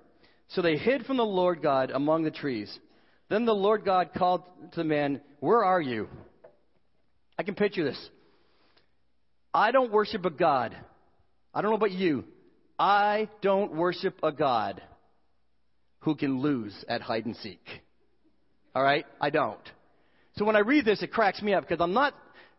So 0.48 0.62
they 0.62 0.76
hid 0.76 1.04
from 1.06 1.16
the 1.16 1.24
Lord 1.24 1.62
God 1.62 1.90
among 1.90 2.24
the 2.24 2.30
trees. 2.30 2.72
Then 3.28 3.44
the 3.44 3.54
Lord 3.54 3.84
God 3.84 4.10
called 4.16 4.42
to 4.72 4.76
the 4.76 4.84
man, 4.84 5.20
Where 5.40 5.64
are 5.64 5.80
you? 5.80 6.08
I 7.38 7.42
can 7.42 7.54
picture 7.54 7.84
this. 7.84 8.08
I 9.52 9.72
don't 9.72 9.92
worship 9.92 10.24
a 10.24 10.30
God. 10.30 10.76
I 11.54 11.62
don't 11.62 11.70
know 11.70 11.76
about 11.76 11.92
you. 11.92 12.24
I 12.78 13.28
don't 13.40 13.74
worship 13.74 14.18
a 14.22 14.32
God 14.32 14.82
who 16.00 16.16
can 16.16 16.40
lose 16.40 16.74
at 16.88 17.00
hide 17.00 17.24
and 17.26 17.36
seek. 17.36 17.64
All 18.74 18.82
right? 18.82 19.06
I 19.20 19.30
don't. 19.30 19.60
So 20.36 20.44
when 20.44 20.56
I 20.56 20.60
read 20.60 20.84
this, 20.84 21.02
it 21.02 21.12
cracks 21.12 21.40
me 21.40 21.54
up 21.54 21.62
because 21.66 21.80
I'm 21.80 21.92
not 21.92 22.14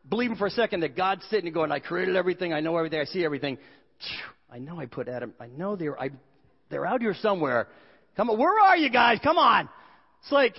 believing 0.09 0.37
for 0.37 0.47
a 0.47 0.51
second 0.51 0.79
that 0.81 0.95
God's 0.95 1.25
sitting 1.29 1.47
and 1.47 1.53
going, 1.53 1.71
I 1.71 1.79
created 1.79 2.15
everything, 2.15 2.53
I 2.53 2.61
know 2.61 2.77
everything, 2.77 2.99
I 2.99 3.05
see 3.05 3.25
everything. 3.25 3.57
I 4.49 4.59
know 4.59 4.79
I 4.79 4.85
put 4.85 5.09
Adam, 5.09 5.33
I 5.39 5.47
know 5.47 5.75
they're, 5.75 5.99
I, 5.99 6.11
they're 6.69 6.85
out 6.85 7.01
here 7.01 7.15
somewhere. 7.21 7.67
Come 8.15 8.29
on, 8.29 8.37
where 8.37 8.61
are 8.61 8.77
you 8.77 8.89
guys? 8.89 9.19
Come 9.21 9.37
on. 9.37 9.67
It's 10.21 10.31
like, 10.31 10.55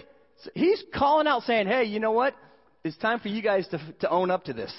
he's 0.54 0.82
calling 0.94 1.26
out 1.26 1.42
saying, 1.44 1.66
hey, 1.66 1.84
you 1.84 2.00
know 2.00 2.12
what? 2.12 2.34
It's 2.84 2.96
time 2.98 3.20
for 3.20 3.28
you 3.28 3.40
guys 3.40 3.66
to, 3.68 3.80
to 4.00 4.10
own 4.10 4.30
up 4.30 4.44
to 4.44 4.52
this. 4.52 4.72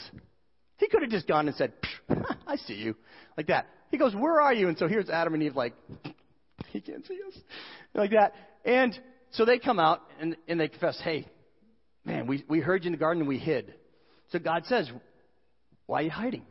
He 0.77 0.87
could 0.87 1.01
have 1.01 1.11
just 1.11 1.27
gone 1.27 1.47
and 1.47 1.55
said, 1.55 1.73
I 2.47 2.55
see 2.57 2.75
you. 2.75 2.95
Like 3.35 3.47
that. 3.47 3.67
He 3.91 3.97
goes, 3.97 4.15
where 4.15 4.41
are 4.41 4.53
you? 4.53 4.67
And 4.67 4.77
so 4.77 4.87
here's 4.87 5.09
Adam 5.09 5.33
and 5.33 5.43
Eve 5.43 5.55
like, 5.55 5.73
he 6.69 6.81
can't 6.81 7.05
see 7.05 7.19
us. 7.27 7.41
Like 7.93 8.11
that. 8.11 8.33
And 8.65 8.97
so 9.31 9.45
they 9.45 9.59
come 9.59 9.79
out 9.79 10.01
and, 10.19 10.35
and 10.47 10.59
they 10.59 10.67
confess, 10.67 10.99
hey, 11.03 11.27
man, 12.05 12.27
we, 12.27 12.43
we 12.47 12.59
heard 12.59 12.83
you 12.83 12.89
in 12.89 12.93
the 12.93 12.99
garden 12.99 13.21
and 13.21 13.29
we 13.29 13.37
hid. 13.37 13.73
So 14.31 14.39
God 14.39 14.65
says, 14.65 14.89
Why 15.85 15.99
are 15.99 16.03
you 16.03 16.09
hiding? 16.09 16.45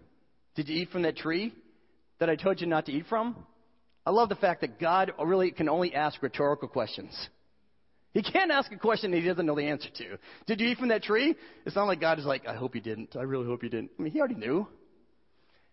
Did 0.54 0.68
you 0.68 0.76
eat 0.76 0.90
from 0.90 1.02
that 1.02 1.16
tree 1.16 1.54
that 2.18 2.30
I 2.30 2.36
told 2.36 2.60
you 2.60 2.66
not 2.66 2.86
to 2.86 2.92
eat 2.92 3.04
from? 3.08 3.36
I 4.06 4.10
love 4.10 4.28
the 4.28 4.36
fact 4.36 4.62
that 4.62 4.78
God 4.78 5.12
really 5.22 5.50
can 5.50 5.68
only 5.68 5.94
ask 5.94 6.22
rhetorical 6.22 6.68
questions. 6.68 7.12
He 8.16 8.22
can't 8.22 8.50
ask 8.50 8.72
a 8.72 8.78
question 8.78 9.12
he 9.12 9.20
doesn't 9.20 9.44
know 9.44 9.54
the 9.54 9.64
answer 9.64 9.90
to. 9.90 10.18
Did 10.46 10.58
you 10.58 10.68
eat 10.68 10.78
from 10.78 10.88
that 10.88 11.02
tree? 11.02 11.34
It's 11.66 11.76
not 11.76 11.84
like 11.84 12.00
God 12.00 12.18
is 12.18 12.24
like, 12.24 12.46
I 12.46 12.54
hope 12.54 12.74
you 12.74 12.80
didn't. 12.80 13.14
I 13.14 13.20
really 13.20 13.44
hope 13.44 13.62
you 13.62 13.68
didn't. 13.68 13.90
I 13.98 14.02
mean, 14.02 14.10
he 14.10 14.20
already 14.20 14.36
knew. 14.36 14.66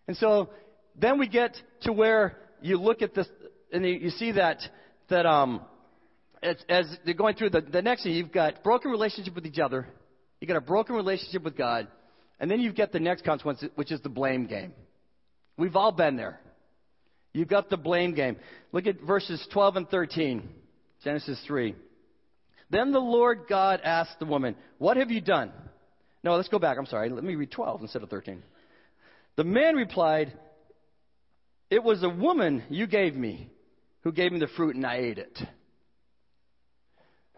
And 0.06 0.14
so 0.18 0.50
then 0.94 1.18
we 1.18 1.26
get 1.26 1.56
to 1.84 1.92
where 1.94 2.36
you 2.60 2.76
look 2.78 3.00
at 3.00 3.14
this 3.14 3.26
and 3.72 3.86
you 3.86 4.10
see 4.10 4.32
that, 4.32 4.58
that, 5.08 5.24
um, 5.24 5.62
as, 6.42 6.56
as 6.68 6.84
they're 7.06 7.14
going 7.14 7.34
through 7.34 7.48
the, 7.48 7.62
the 7.62 7.80
next 7.80 8.02
thing, 8.02 8.12
you've 8.12 8.30
got 8.30 8.62
broken 8.62 8.90
relationship 8.90 9.34
with 9.34 9.46
each 9.46 9.58
other. 9.58 9.86
You've 10.38 10.48
got 10.48 10.58
a 10.58 10.60
broken 10.60 10.96
relationship 10.96 11.44
with 11.44 11.56
God. 11.56 11.88
And 12.40 12.50
then 12.50 12.60
you've 12.60 12.76
got 12.76 12.92
the 12.92 13.00
next 13.00 13.24
consequence, 13.24 13.64
which 13.76 13.90
is 13.90 14.02
the 14.02 14.10
blame 14.10 14.44
game. 14.48 14.74
We've 15.56 15.76
all 15.76 15.92
been 15.92 16.16
there. 16.16 16.40
You've 17.32 17.48
got 17.48 17.70
the 17.70 17.78
blame 17.78 18.14
game. 18.14 18.36
Look 18.70 18.86
at 18.86 19.00
verses 19.00 19.42
12 19.50 19.76
and 19.76 19.88
13, 19.88 20.46
Genesis 21.02 21.42
3. 21.46 21.74
Then 22.70 22.92
the 22.92 22.98
Lord 22.98 23.42
God 23.48 23.80
asked 23.84 24.18
the 24.18 24.26
woman, 24.26 24.56
What 24.78 24.96
have 24.96 25.10
you 25.10 25.20
done? 25.20 25.52
No, 26.22 26.36
let's 26.36 26.48
go 26.48 26.58
back. 26.58 26.78
I'm 26.78 26.86
sorry. 26.86 27.10
Let 27.10 27.24
me 27.24 27.34
read 27.34 27.50
12 27.50 27.82
instead 27.82 28.02
of 28.02 28.08
13. 28.08 28.42
The 29.36 29.44
man 29.44 29.76
replied, 29.76 30.32
It 31.70 31.82
was 31.82 32.02
a 32.02 32.08
woman 32.08 32.62
you 32.70 32.86
gave 32.86 33.14
me 33.14 33.50
who 34.02 34.12
gave 34.12 34.32
me 34.32 34.38
the 34.38 34.48
fruit, 34.56 34.76
and 34.76 34.86
I 34.86 34.96
ate 34.96 35.18
it. 35.18 35.38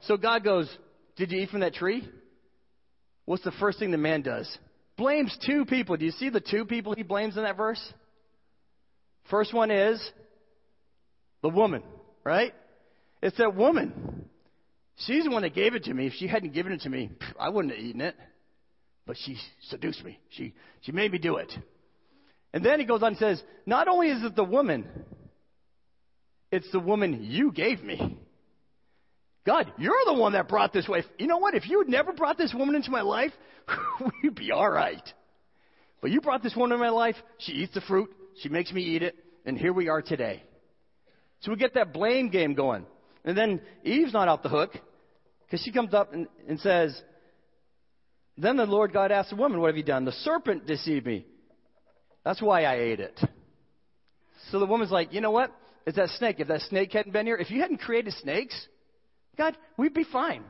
So 0.03 0.17
God 0.17 0.45
goes, 0.45 0.69
Did 1.17 1.33
you 1.33 1.41
eat 1.41 1.51
from 1.51 1.61
that 1.61 1.75
tree? 1.75 2.09
What's 3.25 3.45
the 3.45 3.53
first 3.53 3.79
thing 3.79 3.91
the 3.91 3.99
man 3.99 4.23
does? 4.23 4.49
Blames 4.97 5.37
two 5.47 5.65
people. 5.65 5.97
Do 5.97 6.05
you 6.05 6.13
see 6.13 6.31
the 6.31 6.41
two 6.41 6.65
people 6.65 6.95
he 6.95 7.03
blames 7.03 7.37
in 7.37 7.43
that 7.43 7.57
verse? 7.57 7.83
First 9.31 9.53
one 9.53 9.71
is 9.71 10.01
the 11.43 11.49
woman, 11.49 11.83
right? 12.25 12.55
It's 13.21 13.37
that 13.39 13.55
woman. 13.57 14.26
She's 15.05 15.25
the 15.25 15.31
one 15.31 15.43
that 15.43 15.55
gave 15.55 15.75
it 15.75 15.85
to 15.85 15.95
me. 15.95 16.07
If 16.07 16.15
she 16.15 16.27
hadn't 16.27 16.55
given 16.55 16.73
it 16.73 16.81
to 16.83 16.89
me, 16.89 17.11
I 17.39 17.51
wouldn't 17.51 17.75
have 17.75 17.83
eaten 17.83 18.01
it. 18.01 18.17
But 19.07 19.17
she 19.19 19.37
seduced 19.69 20.03
me. 20.05 20.19
She, 20.31 20.55
she 20.81 20.93
made 20.93 21.13
me 21.13 21.19
do 21.19 21.37
it. 21.37 21.53
And 22.53 22.65
then 22.65 22.81
he 22.81 22.87
goes 22.87 23.03
on 23.03 23.09
and 23.09 23.19
says, 23.19 23.43
Not 23.67 23.89
only 23.89 24.09
is 24.09 24.25
it 24.25 24.35
the 24.35 24.45
woman, 24.45 24.87
it's 26.51 26.71
the 26.73 26.81
woman 26.81 27.21
you 27.23 27.53
gave 27.53 27.83
me. 27.83 28.19
God, 29.45 29.71
you're 29.79 29.95
the 30.07 30.15
one 30.15 30.33
that 30.33 30.49
brought 30.49 30.73
this 30.73 30.89
way. 30.89 31.05
You 31.19 31.27
know 31.27 31.39
what? 31.39 31.55
If 31.55 31.69
you 31.69 31.79
had 31.79 31.89
never 31.89 32.13
brought 32.13 32.39
this 32.39 32.53
woman 32.53 32.75
into 32.75 32.91
my 32.91 33.03
life, 33.03 33.33
we'd 34.23 34.35
be 34.35 34.51
all 34.51 34.69
right. 34.69 35.03
But 36.01 36.11
you 36.11 36.21
brought 36.21 36.43
this 36.43 36.57
woman 36.57 36.73
into 36.73 36.85
my 36.85 36.91
life. 36.91 37.17
She 37.39 37.53
eats 37.53 37.75
the 37.75 37.81
fruit. 37.83 38.11
She 38.43 38.49
makes 38.49 38.73
me 38.73 38.83
eat 38.83 39.03
it. 39.03 39.15
And 39.45 39.57
here 39.57 39.73
we 39.73 39.89
are 39.89 40.03
today. 40.03 40.43
So 41.41 41.53
we 41.53 41.59
get 41.59 41.75
that 41.75 41.93
blame 41.93 42.31
game 42.31 42.55
going. 42.55 42.87
And 43.25 43.37
then 43.37 43.61
Eve's 43.85 44.13
not 44.13 44.29
off 44.29 44.43
the 44.43 44.49
hook 44.49 44.73
because 45.47 45.65
she 45.65 45.73
comes 45.73 45.95
up 45.95 46.13
and, 46.13 46.27
and 46.49 46.59
says, 46.61 47.01
Then 48.37 48.57
the 48.57 48.67
Lord 48.67 48.93
God 48.93 49.13
asked 49.13 49.31
the 49.31 49.37
woman, 49.37 49.61
What 49.61 49.69
have 49.69 49.77
you 49.77 49.83
done? 49.83 50.05
The 50.05 50.13
serpent 50.13 50.67
deceived 50.67 51.07
me. 51.07 51.27
That's 52.25 52.43
why 52.43 52.65
I 52.65 52.77
ate 52.77 53.01
it. 53.01 53.19
So 54.51 54.59
the 54.59 54.67
woman's 54.67 54.91
like, 54.91 55.13
You 55.13 55.21
know 55.21 55.31
what? 55.31 55.53
It's 55.87 55.97
that 55.97 56.09
snake. 56.11 56.37
If 56.41 56.49
that 56.49 56.63
snake 56.63 56.93
hadn't 56.93 57.13
been 57.13 57.27
here, 57.27 57.37
if 57.37 57.51
you 57.51 57.61
hadn't 57.61 57.79
created 57.79 58.13
snakes, 58.15 58.55
God, 59.39 59.57
we'd 59.77 59.95
be 59.95 60.05
fine. 60.05 60.43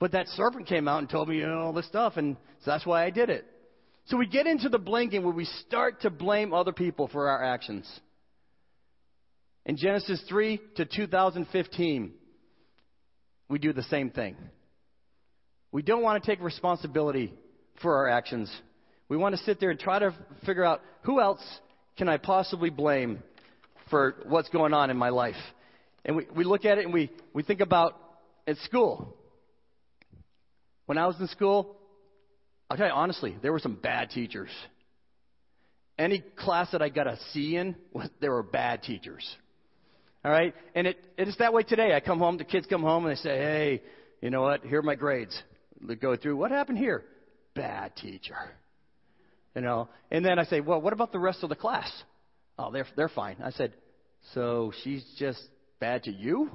But 0.00 0.12
that 0.12 0.26
serpent 0.28 0.66
came 0.66 0.88
out 0.88 0.98
and 0.98 1.08
told 1.08 1.28
me 1.28 1.36
you 1.36 1.46
know, 1.46 1.60
all 1.60 1.72
this 1.72 1.86
stuff, 1.86 2.16
and 2.16 2.36
so 2.64 2.70
that's 2.72 2.84
why 2.84 3.04
I 3.04 3.10
did 3.10 3.30
it. 3.30 3.46
So 4.06 4.16
we 4.16 4.26
get 4.26 4.46
into 4.46 4.68
the 4.68 4.78
blinking 4.78 5.22
where 5.22 5.32
we 5.32 5.44
start 5.66 6.02
to 6.02 6.10
blame 6.10 6.52
other 6.52 6.72
people 6.72 7.08
for 7.08 7.28
our 7.28 7.42
actions. 7.42 7.88
In 9.64 9.76
Genesis 9.76 10.22
3 10.28 10.60
to 10.76 10.84
2015, 10.84 12.12
we 13.54 13.60
do 13.60 13.72
the 13.72 13.84
same 13.84 14.10
thing. 14.10 14.34
We 15.70 15.82
don't 15.82 16.02
want 16.02 16.20
to 16.20 16.28
take 16.28 16.42
responsibility 16.42 17.32
for 17.82 17.98
our 17.98 18.08
actions. 18.08 18.50
We 19.08 19.16
want 19.16 19.36
to 19.36 19.42
sit 19.44 19.60
there 19.60 19.70
and 19.70 19.78
try 19.78 20.00
to 20.00 20.12
figure 20.44 20.64
out 20.64 20.80
who 21.02 21.20
else 21.20 21.40
can 21.96 22.08
I 22.08 22.16
possibly 22.16 22.68
blame 22.68 23.22
for 23.90 24.16
what's 24.26 24.48
going 24.48 24.74
on 24.74 24.90
in 24.90 24.96
my 24.96 25.10
life. 25.10 25.36
And 26.04 26.16
we, 26.16 26.26
we 26.34 26.42
look 26.42 26.64
at 26.64 26.78
it 26.78 26.84
and 26.84 26.92
we, 26.92 27.12
we 27.32 27.44
think 27.44 27.60
about 27.60 27.96
at 28.44 28.56
school. 28.56 29.14
When 30.86 30.98
I 30.98 31.06
was 31.06 31.14
in 31.20 31.28
school, 31.28 31.76
I'll 32.68 32.76
tell 32.76 32.88
you 32.88 32.92
honestly, 32.92 33.36
there 33.40 33.52
were 33.52 33.60
some 33.60 33.76
bad 33.76 34.10
teachers. 34.10 34.50
Any 35.96 36.24
class 36.34 36.72
that 36.72 36.82
I 36.82 36.88
got 36.88 37.06
a 37.06 37.18
C 37.32 37.54
in, 37.54 37.76
there 38.20 38.32
were 38.32 38.42
bad 38.42 38.82
teachers. 38.82 39.24
All 40.24 40.30
right? 40.30 40.54
And 40.74 40.86
it, 40.86 40.98
it 41.18 41.28
is 41.28 41.36
that 41.38 41.52
way 41.52 41.62
today. 41.62 41.94
I 41.94 42.00
come 42.00 42.18
home, 42.18 42.38
the 42.38 42.44
kids 42.44 42.66
come 42.68 42.82
home 42.82 43.04
and 43.04 43.16
they 43.16 43.20
say, 43.20 43.36
hey, 43.36 43.82
you 44.22 44.30
know 44.30 44.42
what? 44.42 44.64
Here 44.64 44.78
are 44.78 44.82
my 44.82 44.94
grades. 44.94 45.38
They 45.82 45.96
go 45.96 46.16
through, 46.16 46.36
what 46.36 46.50
happened 46.50 46.78
here? 46.78 47.04
Bad 47.54 47.94
teacher. 47.96 48.36
You 49.54 49.60
know? 49.60 49.88
And 50.10 50.24
then 50.24 50.38
I 50.38 50.44
say, 50.44 50.60
well, 50.60 50.80
what 50.80 50.92
about 50.92 51.12
the 51.12 51.18
rest 51.18 51.42
of 51.42 51.50
the 51.50 51.56
class? 51.56 51.90
Oh, 52.58 52.70
they're, 52.70 52.86
they're 52.96 53.08
fine. 53.08 53.36
I 53.44 53.50
said, 53.50 53.74
so 54.32 54.72
she's 54.82 55.04
just 55.18 55.42
bad 55.78 56.04
to 56.04 56.10
you? 56.10 56.50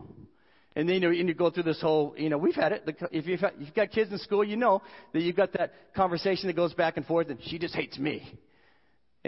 And 0.75 0.87
then 0.87 0.95
you 0.95 1.01
know, 1.01 1.09
and 1.09 1.27
you 1.27 1.35
go 1.35 1.51
through 1.51 1.63
this 1.63 1.81
whole, 1.81 2.15
you 2.17 2.29
know, 2.29 2.37
we've 2.37 2.55
had 2.55 2.71
it. 2.71 2.97
If 3.11 3.27
you've, 3.27 3.39
had, 3.39 3.53
you've 3.59 3.73
got 3.75 3.91
kids 3.91 4.11
in 4.11 4.17
school, 4.19 4.43
you 4.43 4.55
know 4.55 4.81
that 5.13 5.21
you've 5.21 5.35
got 5.35 5.53
that 5.53 5.73
conversation 5.95 6.47
that 6.47 6.55
goes 6.55 6.73
back 6.73 6.97
and 6.97 7.05
forth, 7.05 7.29
and 7.29 7.39
she 7.43 7.59
just 7.59 7.75
hates 7.75 7.97
me. 7.99 8.39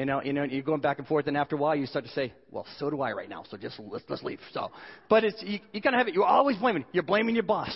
You 0.02 0.06
know, 0.06 0.24
you 0.24 0.34
know, 0.34 0.42
you're 0.42 0.64
going 0.64 0.82
back 0.82 0.98
and 0.98 1.06
forth, 1.06 1.28
and 1.28 1.38
after 1.38 1.56
a 1.56 1.60
while, 1.60 1.76
you 1.76 1.86
start 1.86 2.06
to 2.06 2.12
say, 2.14 2.34
"Well, 2.50 2.66
so 2.80 2.90
do 2.90 3.02
I 3.02 3.12
right 3.12 3.30
now. 3.30 3.44
So 3.52 3.56
just 3.56 3.80
let's 3.80 4.04
let's 4.10 4.24
leave." 4.24 4.40
So, 4.52 4.72
but 5.08 5.24
it's 5.24 5.40
you, 5.44 5.60
you 5.74 5.80
kind 5.80 5.94
of 5.94 6.00
have 6.00 6.08
it. 6.08 6.16
You're 6.16 6.26
always 6.26 6.58
blaming. 6.58 6.86
You're 6.92 7.04
blaming 7.04 7.36
your 7.36 7.44
boss. 7.44 7.72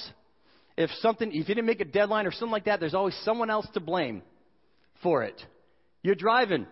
If 0.75 0.89
something, 1.01 1.29
if 1.29 1.47
you 1.47 1.53
didn't 1.53 1.67
make 1.67 1.81
a 1.81 1.85
deadline 1.85 2.25
or 2.25 2.31
something 2.31 2.49
like 2.49 2.65
that, 2.65 2.79
there's 2.79 2.95
always 2.95 3.15
someone 3.23 3.51
else 3.51 3.67
to 3.75 3.79
blame 3.79 4.23
for 5.03 5.21
it. 5.21 5.39
You're 6.01 6.15
driving, 6.15 6.65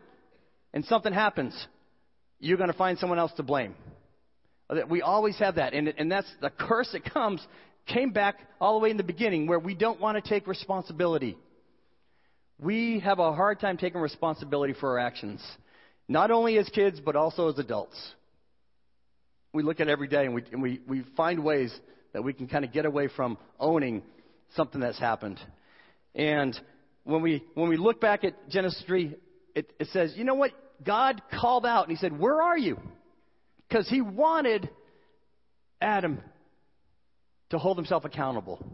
and 0.74 0.84
something 0.86 1.14
happens. 1.14 1.54
You're 2.40 2.58
going 2.58 2.72
to 2.72 2.78
find 2.78 2.98
someone 2.98 3.20
else 3.20 3.34
to 3.34 3.44
blame. 3.44 3.76
Uh, 4.72 4.78
we 4.90 5.04
always 5.04 5.38
have 5.38 5.56
that. 5.58 5.76
And, 5.76 5.94
and 6.00 6.12
that's 6.12 6.28
the 6.42 6.50
curse 6.50 6.90
that 6.94 7.06
comes, 7.14 7.46
came 7.86 8.10
back 8.10 8.38
all 8.60 8.80
the 8.80 8.84
way 8.84 8.90
in 8.90 8.98
the 8.98 9.04
beginning 9.04 9.46
where 9.46 9.60
we 9.60 9.76
don't 9.76 10.02
want 10.02 10.22
to 10.22 10.28
take 10.28 10.48
responsibility. 10.48 11.38
We 12.64 13.02
have 13.02 13.20
a 13.20 13.34
hard 13.34 13.60
time 13.60 13.76
taking 13.76 14.00
responsibility 14.00 14.74
for 14.80 14.92
our 14.92 15.00
actions, 15.00 15.44
not 16.08 16.32
only 16.32 16.58
as 16.58 16.70
kids, 16.70 17.02
but 17.04 17.18
also 17.18 17.50
as 17.50 17.60
adults. 17.60 17.98
We 19.52 19.64
look 19.64 19.82
at 19.82 19.90
every 19.90 20.08
day 20.08 20.26
and 20.26 20.34
we, 20.34 20.44
and 20.50 20.62
we, 20.62 20.80
we 20.88 21.04
find 21.18 21.44
ways 21.44 21.78
that 22.14 22.24
we 22.24 22.32
can 22.32 22.48
kind 22.48 22.64
of 22.64 22.72
get 22.72 22.86
away 22.86 23.10
from 23.14 23.38
owning 23.60 24.02
something 24.56 24.80
that's 24.80 24.98
happened. 24.98 25.42
And 26.16 26.58
when 27.04 27.22
we, 27.22 27.44
when 27.54 27.68
we 27.68 27.76
look 27.76 28.00
back 28.00 28.24
at 28.24 28.50
Genesis 28.50 28.82
3, 28.88 29.14
it, 29.56 29.74
it 29.78 29.90
says, 29.92 30.14
you 30.16 30.24
know 30.24 30.36
what? 30.36 30.52
God 30.86 31.22
called 31.38 31.66
out 31.66 31.90
and 31.90 31.98
he 31.98 32.00
said, 32.00 32.18
Where 32.18 32.42
are 32.42 32.58
you? 32.58 32.80
Because 33.68 33.90
he 33.90 34.00
wanted 34.00 34.70
Adam 35.82 36.22
to 37.50 37.58
hold 37.58 37.78
himself 37.78 38.06
accountable. 38.06 38.66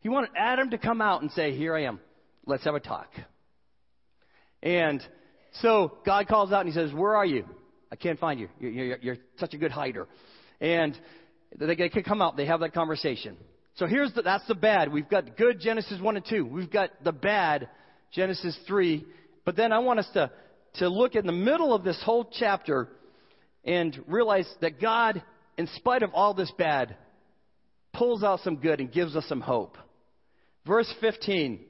He 0.00 0.08
wanted 0.08 0.30
Adam 0.34 0.70
to 0.70 0.78
come 0.78 1.02
out 1.02 1.20
and 1.20 1.30
say, 1.32 1.54
Here 1.54 1.76
I 1.76 1.84
am. 1.84 2.00
Let's 2.46 2.64
have 2.64 2.74
a 2.74 2.80
talk. 2.80 3.08
And 4.62 5.02
so 5.60 5.98
God 6.04 6.28
calls 6.28 6.52
out 6.52 6.64
and 6.64 6.68
he 6.68 6.74
says, 6.74 6.92
Where 6.92 7.16
are 7.16 7.26
you? 7.26 7.44
I 7.90 7.96
can't 7.96 8.18
find 8.18 8.40
you. 8.40 8.48
You're, 8.58 8.70
you're, 8.70 8.98
you're 9.02 9.16
such 9.38 9.54
a 9.54 9.58
good 9.58 9.70
hider. 9.70 10.08
And 10.60 10.98
they, 11.58 11.74
they 11.74 11.88
can 11.88 12.02
come 12.02 12.22
out. 12.22 12.36
They 12.36 12.46
have 12.46 12.60
that 12.60 12.72
conversation. 12.72 13.36
So 13.76 13.86
here's 13.86 14.12
the, 14.14 14.22
that's 14.22 14.46
the 14.46 14.54
bad. 14.54 14.92
We've 14.92 15.08
got 15.08 15.36
good 15.36 15.60
Genesis 15.60 16.00
1 16.00 16.16
and 16.16 16.24
2. 16.28 16.44
We've 16.46 16.70
got 16.70 16.90
the 17.04 17.12
bad 17.12 17.68
Genesis 18.12 18.56
3. 18.66 19.04
But 19.44 19.56
then 19.56 19.72
I 19.72 19.78
want 19.80 19.98
us 19.98 20.08
to, 20.14 20.30
to 20.74 20.88
look 20.88 21.14
in 21.14 21.26
the 21.26 21.32
middle 21.32 21.74
of 21.74 21.84
this 21.84 22.00
whole 22.04 22.28
chapter 22.38 22.88
and 23.64 23.98
realize 24.06 24.48
that 24.60 24.80
God, 24.80 25.22
in 25.56 25.68
spite 25.76 26.02
of 26.02 26.10
all 26.12 26.34
this 26.34 26.52
bad, 26.58 26.96
pulls 27.92 28.22
out 28.22 28.40
some 28.40 28.56
good 28.56 28.80
and 28.80 28.92
gives 28.92 29.16
us 29.16 29.24
some 29.28 29.40
hope. 29.40 29.76
Verse 30.66 30.92
15, 31.00 31.60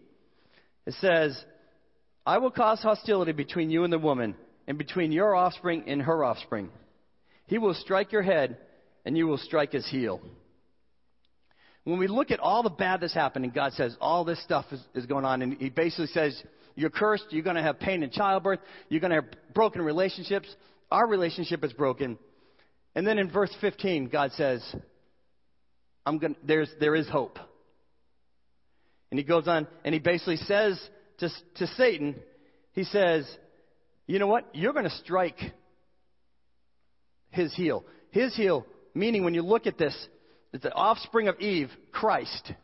it 0.87 0.95
says, 1.01 1.43
I 2.25 2.39
will 2.39 2.51
cause 2.51 2.81
hostility 2.81 3.33
between 3.33 3.71
you 3.71 3.85
and 3.85 3.93
the 3.93 3.99
woman, 3.99 4.35
and 4.67 4.79
between 4.79 5.13
your 5.13 5.35
offspring 5.35 5.85
and 5.87 6.03
her 6.03 6.25
offspring. 6.25 6.71
He 7.47 7.59
will 7.59 7.75
strike 7.75 8.13
your 8.13 8.23
head, 8.23 8.57
and 9.05 9.17
you 9.17 9.27
will 9.27 9.39
strike 9.39 9.73
his 9.73 9.87
heel. 9.89 10.21
When 11.85 11.99
we 11.99 12.07
look 12.07 12.31
at 12.31 12.39
all 12.39 12.63
the 12.63 12.71
bad 12.71 13.01
that's 13.01 13.15
happened, 13.15 13.45
and 13.45 13.53
God 13.53 13.73
says 13.73 13.97
all 14.01 14.25
this 14.25 14.43
stuff 14.43 14.67
is, 14.71 14.81
is 14.95 15.07
going 15.07 15.25
on, 15.25 15.43
and 15.43 15.55
He 15.55 15.69
basically 15.69 16.07
says, 16.07 16.41
You're 16.77 16.91
cursed, 16.91 17.25
you're 17.31 17.43
going 17.43 17.57
to 17.57 17.63
have 17.63 17.81
pain 17.81 18.03
in 18.03 18.11
childbirth, 18.11 18.61
you're 18.89 19.01
going 19.01 19.11
to 19.11 19.23
have 19.23 19.55
broken 19.55 19.83
relationships, 19.83 20.49
our 20.91 21.07
relationship 21.09 21.65
is 21.65 21.73
broken. 21.73 22.19
And 22.95 23.07
then 23.07 23.19
in 23.19 23.31
verse 23.31 23.55
15, 23.61 24.09
God 24.09 24.31
says, 24.33 24.63
I'm 26.07 26.19
going 26.19 26.37
there's, 26.45 26.71
there 26.79 26.95
is 26.95 27.09
hope. 27.09 27.39
And 29.13 29.19
he 29.19 29.25
goes 29.27 29.47
on 29.47 29.67
and 29.85 29.93
he 29.93 30.01
basically 30.01 30.39
says 30.39 30.81
to, 31.19 31.29
to 31.57 31.67
Satan, 31.77 32.15
he 32.73 32.83
says, 32.83 33.29
You 34.07 34.19
know 34.19 34.27
what? 34.27 34.47
You're 34.55 34.73
going 34.73 34.87
to 34.87 34.99
strike 35.05 35.39
his 37.29 37.55
heel. 37.55 37.85
His 38.11 38.35
heel, 38.35 38.65
meaning 38.95 39.23
when 39.23 39.35
you 39.35 39.43
look 39.43 39.67
at 39.67 39.77
this, 39.77 39.95
it's 40.55 40.63
the 40.63 40.73
offspring 40.73 41.29
of 41.29 41.39
Eve, 41.41 41.69
Christ. 41.93 42.55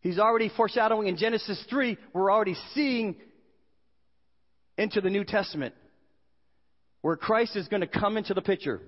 He's 0.00 0.18
already 0.18 0.48
foreshadowing 0.48 1.08
in 1.08 1.18
Genesis 1.18 1.62
3, 1.68 1.98
we're 2.14 2.32
already 2.32 2.56
seeing 2.72 3.16
into 4.78 5.02
the 5.02 5.10
New 5.10 5.24
Testament 5.24 5.74
where 7.02 7.16
Christ 7.16 7.54
is 7.54 7.68
going 7.68 7.82
to 7.82 7.86
come 7.86 8.16
into 8.16 8.32
the 8.32 8.40
picture. 8.40 8.80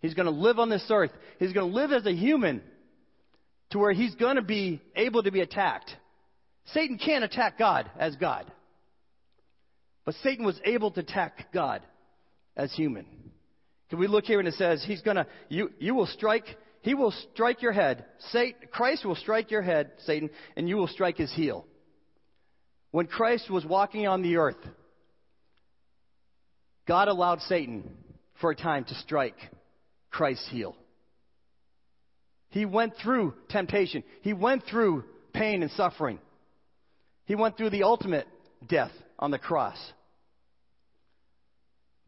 He's 0.00 0.14
going 0.14 0.26
to 0.26 0.32
live 0.32 0.58
on 0.58 0.68
this 0.68 0.84
earth. 0.90 1.12
He's 1.38 1.52
going 1.52 1.70
to 1.70 1.76
live 1.76 1.92
as 1.92 2.06
a 2.06 2.12
human 2.12 2.60
to 3.70 3.78
where 3.78 3.92
he's 3.92 4.14
going 4.14 4.36
to 4.36 4.42
be 4.42 4.80
able 4.94 5.22
to 5.22 5.30
be 5.30 5.40
attacked. 5.40 5.90
Satan 6.72 6.98
can't 6.98 7.24
attack 7.24 7.58
God 7.58 7.90
as 7.98 8.16
God. 8.16 8.50
But 10.04 10.14
Satan 10.22 10.44
was 10.44 10.58
able 10.64 10.90
to 10.92 11.00
attack 11.00 11.52
God 11.52 11.82
as 12.56 12.72
human. 12.72 13.06
Can 13.90 13.98
we 13.98 14.06
look 14.06 14.24
here 14.24 14.38
and 14.38 14.48
it 14.48 14.54
says 14.54 14.84
he's 14.84 15.02
going 15.02 15.16
to 15.16 15.26
you 15.48 15.70
you 15.78 15.94
will 15.94 16.06
strike 16.06 16.44
he 16.82 16.94
will 16.94 17.12
strike 17.32 17.62
your 17.62 17.72
head. 17.72 18.04
Satan, 18.30 18.68
Christ 18.70 19.04
will 19.04 19.16
strike 19.16 19.50
your 19.50 19.62
head, 19.62 19.90
Satan, 20.04 20.30
and 20.56 20.68
you 20.68 20.76
will 20.76 20.86
strike 20.86 21.16
his 21.16 21.32
heel. 21.32 21.66
When 22.92 23.06
Christ 23.06 23.50
was 23.50 23.64
walking 23.64 24.06
on 24.06 24.22
the 24.22 24.36
earth, 24.36 24.64
God 26.86 27.08
allowed 27.08 27.40
Satan 27.42 27.90
for 28.40 28.52
a 28.52 28.56
time 28.56 28.84
to 28.84 28.94
strike 28.94 29.36
Christ's 30.10 30.48
heel. 30.48 30.76
He 32.50 32.64
went 32.64 32.94
through 33.02 33.34
temptation. 33.48 34.02
He 34.22 34.32
went 34.32 34.64
through 34.64 35.04
pain 35.32 35.62
and 35.62 35.70
suffering. 35.72 36.18
He 37.24 37.34
went 37.34 37.56
through 37.56 37.70
the 37.70 37.82
ultimate 37.82 38.26
death 38.66 38.92
on 39.18 39.30
the 39.30 39.38
cross. 39.38 39.78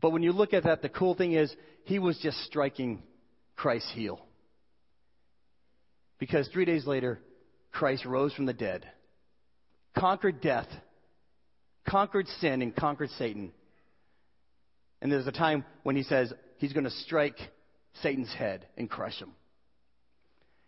But 0.00 0.10
when 0.10 0.22
you 0.22 0.32
look 0.32 0.54
at 0.54 0.64
that, 0.64 0.82
the 0.82 0.88
cool 0.88 1.14
thing 1.14 1.32
is 1.32 1.54
he 1.84 1.98
was 1.98 2.18
just 2.18 2.38
striking 2.44 3.02
Christ's 3.56 3.92
heel. 3.92 4.20
Because 6.18 6.48
three 6.48 6.64
days 6.64 6.86
later, 6.86 7.20
Christ 7.72 8.04
rose 8.04 8.32
from 8.32 8.46
the 8.46 8.52
dead, 8.52 8.86
conquered 9.96 10.40
death, 10.40 10.68
conquered 11.88 12.26
sin, 12.40 12.62
and 12.62 12.74
conquered 12.74 13.10
Satan. 13.10 13.52
And 15.00 15.12
there's 15.12 15.26
a 15.26 15.32
time 15.32 15.64
when 15.82 15.96
he 15.96 16.02
says 16.02 16.32
he's 16.58 16.72
going 16.72 16.84
to 16.84 16.90
strike 16.90 17.38
Satan's 18.02 18.32
head 18.32 18.66
and 18.76 18.90
crush 18.90 19.18
him. 19.18 19.32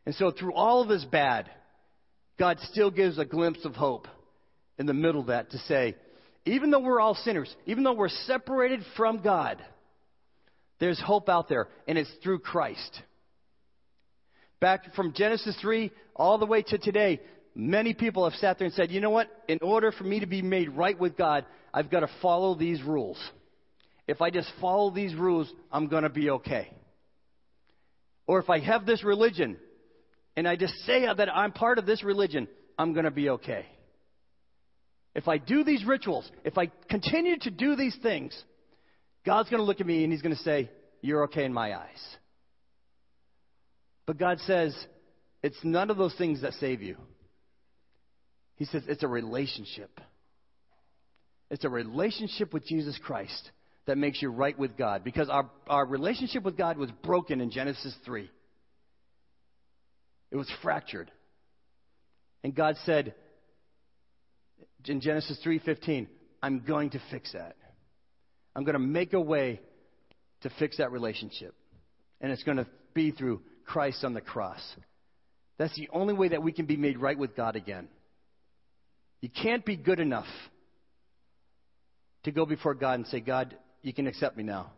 And 0.06 0.14
so, 0.14 0.30
through 0.30 0.54
all 0.54 0.82
of 0.82 0.88
his 0.88 1.04
bad, 1.04 1.50
God 2.38 2.58
still 2.70 2.90
gives 2.90 3.18
a 3.18 3.24
glimpse 3.24 3.64
of 3.64 3.74
hope 3.74 4.08
in 4.78 4.86
the 4.86 4.94
middle 4.94 5.20
of 5.20 5.26
that 5.26 5.50
to 5.50 5.58
say, 5.58 5.94
even 6.46 6.70
though 6.70 6.80
we're 6.80 7.00
all 7.00 7.14
sinners, 7.14 7.54
even 7.66 7.84
though 7.84 7.92
we're 7.92 8.08
separated 8.08 8.80
from 8.96 9.20
God, 9.20 9.62
there's 10.78 11.00
hope 11.00 11.28
out 11.28 11.48
there, 11.48 11.68
and 11.86 11.98
it's 11.98 12.10
through 12.22 12.38
Christ. 12.38 13.02
Back 14.60 14.94
from 14.94 15.12
Genesis 15.12 15.56
3 15.60 15.90
all 16.16 16.38
the 16.38 16.46
way 16.46 16.62
to 16.62 16.78
today, 16.78 17.20
many 17.54 17.92
people 17.92 18.28
have 18.28 18.38
sat 18.38 18.58
there 18.58 18.66
and 18.66 18.74
said, 18.74 18.90
you 18.90 19.00
know 19.00 19.10
what? 19.10 19.28
In 19.48 19.58
order 19.62 19.92
for 19.92 20.04
me 20.04 20.20
to 20.20 20.26
be 20.26 20.42
made 20.42 20.70
right 20.70 20.98
with 20.98 21.16
God, 21.16 21.44
I've 21.72 21.90
got 21.90 22.00
to 22.00 22.10
follow 22.22 22.54
these 22.54 22.82
rules. 22.82 23.18
If 24.06 24.22
I 24.22 24.30
just 24.30 24.50
follow 24.60 24.90
these 24.90 25.14
rules, 25.14 25.50
I'm 25.70 25.88
going 25.88 26.02
to 26.02 26.10
be 26.10 26.30
okay. 26.30 26.72
Or 28.26 28.38
if 28.38 28.50
I 28.50 28.60
have 28.60 28.86
this 28.86 29.04
religion 29.04 29.56
and 30.36 30.46
I 30.46 30.56
just 30.56 30.74
say 30.86 31.06
that 31.06 31.34
I'm 31.34 31.52
part 31.52 31.78
of 31.78 31.86
this 31.86 32.02
religion, 32.02 32.48
I'm 32.78 32.92
going 32.92 33.04
to 33.04 33.10
be 33.10 33.30
okay. 33.30 33.66
If 35.14 35.28
I 35.28 35.38
do 35.38 35.64
these 35.64 35.84
rituals, 35.84 36.30
if 36.44 36.56
I 36.56 36.70
continue 36.88 37.36
to 37.40 37.50
do 37.50 37.74
these 37.74 37.96
things, 38.02 38.40
God's 39.26 39.50
going 39.50 39.60
to 39.60 39.64
look 39.64 39.80
at 39.80 39.86
me 39.86 40.04
and 40.04 40.12
He's 40.12 40.22
going 40.22 40.36
to 40.36 40.42
say, 40.42 40.70
You're 41.00 41.24
okay 41.24 41.44
in 41.44 41.52
my 41.52 41.76
eyes. 41.76 42.16
But 44.06 44.18
God 44.18 44.38
says, 44.46 44.74
It's 45.42 45.58
none 45.64 45.90
of 45.90 45.96
those 45.96 46.14
things 46.14 46.42
that 46.42 46.54
save 46.54 46.80
you. 46.82 46.96
He 48.56 48.66
says, 48.66 48.82
It's 48.86 49.02
a 49.02 49.08
relationship. 49.08 50.00
It's 51.50 51.64
a 51.64 51.68
relationship 51.68 52.54
with 52.54 52.64
Jesus 52.64 52.98
Christ 53.02 53.50
that 53.86 53.98
makes 53.98 54.22
you 54.22 54.30
right 54.30 54.56
with 54.56 54.76
God 54.76 55.02
because 55.02 55.28
our, 55.28 55.50
our 55.66 55.84
relationship 55.84 56.44
with 56.44 56.56
God 56.56 56.78
was 56.78 56.90
broken 57.02 57.40
in 57.40 57.50
Genesis 57.50 57.92
3. 58.04 58.30
It 60.30 60.36
was 60.36 60.50
fractured. 60.62 61.10
And 62.42 62.54
God 62.54 62.76
said, 62.84 63.14
in 64.86 65.00
Genesis 65.00 65.38
3:15, 65.44 66.06
I'm 66.42 66.60
going 66.60 66.90
to 66.90 67.00
fix 67.10 67.32
that. 67.32 67.56
I'm 68.54 68.64
going 68.64 68.74
to 68.74 68.78
make 68.78 69.12
a 69.12 69.20
way 69.20 69.60
to 70.42 70.50
fix 70.58 70.78
that 70.78 70.90
relationship. 70.90 71.54
And 72.20 72.32
it's 72.32 72.42
going 72.42 72.56
to 72.56 72.66
be 72.94 73.10
through 73.10 73.42
Christ 73.66 74.04
on 74.04 74.14
the 74.14 74.20
cross. 74.20 74.60
That's 75.58 75.74
the 75.76 75.88
only 75.92 76.14
way 76.14 76.28
that 76.28 76.42
we 76.42 76.52
can 76.52 76.66
be 76.66 76.76
made 76.76 76.98
right 76.98 77.18
with 77.18 77.36
God 77.36 77.56
again. 77.56 77.88
You 79.20 79.28
can't 79.28 79.64
be 79.64 79.76
good 79.76 80.00
enough 80.00 80.26
to 82.24 82.30
go 82.30 82.46
before 82.46 82.74
God 82.74 82.94
and 82.94 83.06
say, 83.06 83.20
God, 83.20 83.54
you 83.82 83.92
can 83.92 84.06
accept 84.06 84.36
me 84.36 84.42
now. 84.42 84.72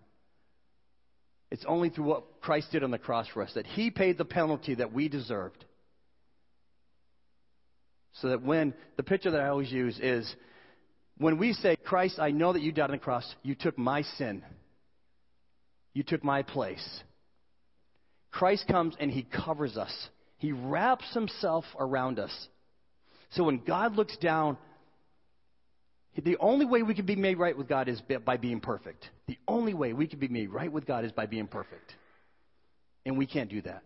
It's 1.52 1.66
only 1.68 1.90
through 1.90 2.06
what 2.06 2.40
Christ 2.40 2.72
did 2.72 2.82
on 2.82 2.90
the 2.90 2.98
cross 2.98 3.28
for 3.28 3.42
us 3.42 3.52
that 3.56 3.66
He 3.66 3.90
paid 3.90 4.16
the 4.16 4.24
penalty 4.24 4.74
that 4.76 4.94
we 4.94 5.10
deserved. 5.10 5.62
So 8.14 8.30
that 8.30 8.42
when 8.42 8.72
the 8.96 9.02
picture 9.02 9.30
that 9.30 9.40
I 9.42 9.48
always 9.48 9.70
use 9.70 10.00
is 10.00 10.34
when 11.18 11.36
we 11.36 11.52
say, 11.52 11.76
Christ, 11.76 12.18
I 12.18 12.30
know 12.30 12.54
that 12.54 12.62
you 12.62 12.72
died 12.72 12.84
on 12.84 12.92
the 12.92 12.98
cross, 12.98 13.30
you 13.42 13.54
took 13.54 13.76
my 13.76 14.00
sin, 14.00 14.42
you 15.92 16.02
took 16.02 16.24
my 16.24 16.40
place. 16.40 17.02
Christ 18.30 18.64
comes 18.66 18.96
and 18.98 19.10
he 19.10 19.22
covers 19.22 19.76
us, 19.76 19.94
he 20.38 20.52
wraps 20.52 21.12
himself 21.12 21.66
around 21.78 22.18
us. 22.18 22.48
So 23.32 23.44
when 23.44 23.58
God 23.58 23.94
looks 23.94 24.16
down, 24.16 24.56
the 26.14 26.37
only 26.40 26.66
way 26.66 26.83
we 26.83 26.94
can 26.94 27.07
be 27.07 27.16
made 27.16 27.38
right 27.38 27.57
with 27.57 27.68
God 27.68 27.88
is 27.88 28.01
by 28.25 28.37
being 28.37 28.61
perfect. 28.61 29.09
The 29.27 29.38
only 29.48 29.72
way 29.72 29.94
we 29.94 30.07
can 30.07 30.18
be 30.18 30.29
made 30.29 30.51
right 30.51 30.70
with 30.70 30.87
God 30.87 31.05
is 31.05 31.12
by 31.12 31.27
being 31.27 31.46
perfect. 31.46 31.94
And 33.07 33.16
we 33.16 33.27
can't 33.27 33.51
do 33.51 33.62
that. 33.62 33.83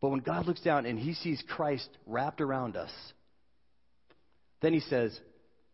But 0.00 0.10
when 0.10 0.20
God 0.20 0.46
looks 0.46 0.60
down 0.60 0.86
and 0.86 0.98
he 0.98 1.14
sees 1.14 1.42
Christ 1.48 1.88
wrapped 2.06 2.40
around 2.40 2.76
us, 2.76 2.92
then 4.60 4.72
he 4.72 4.80
says, 4.80 5.18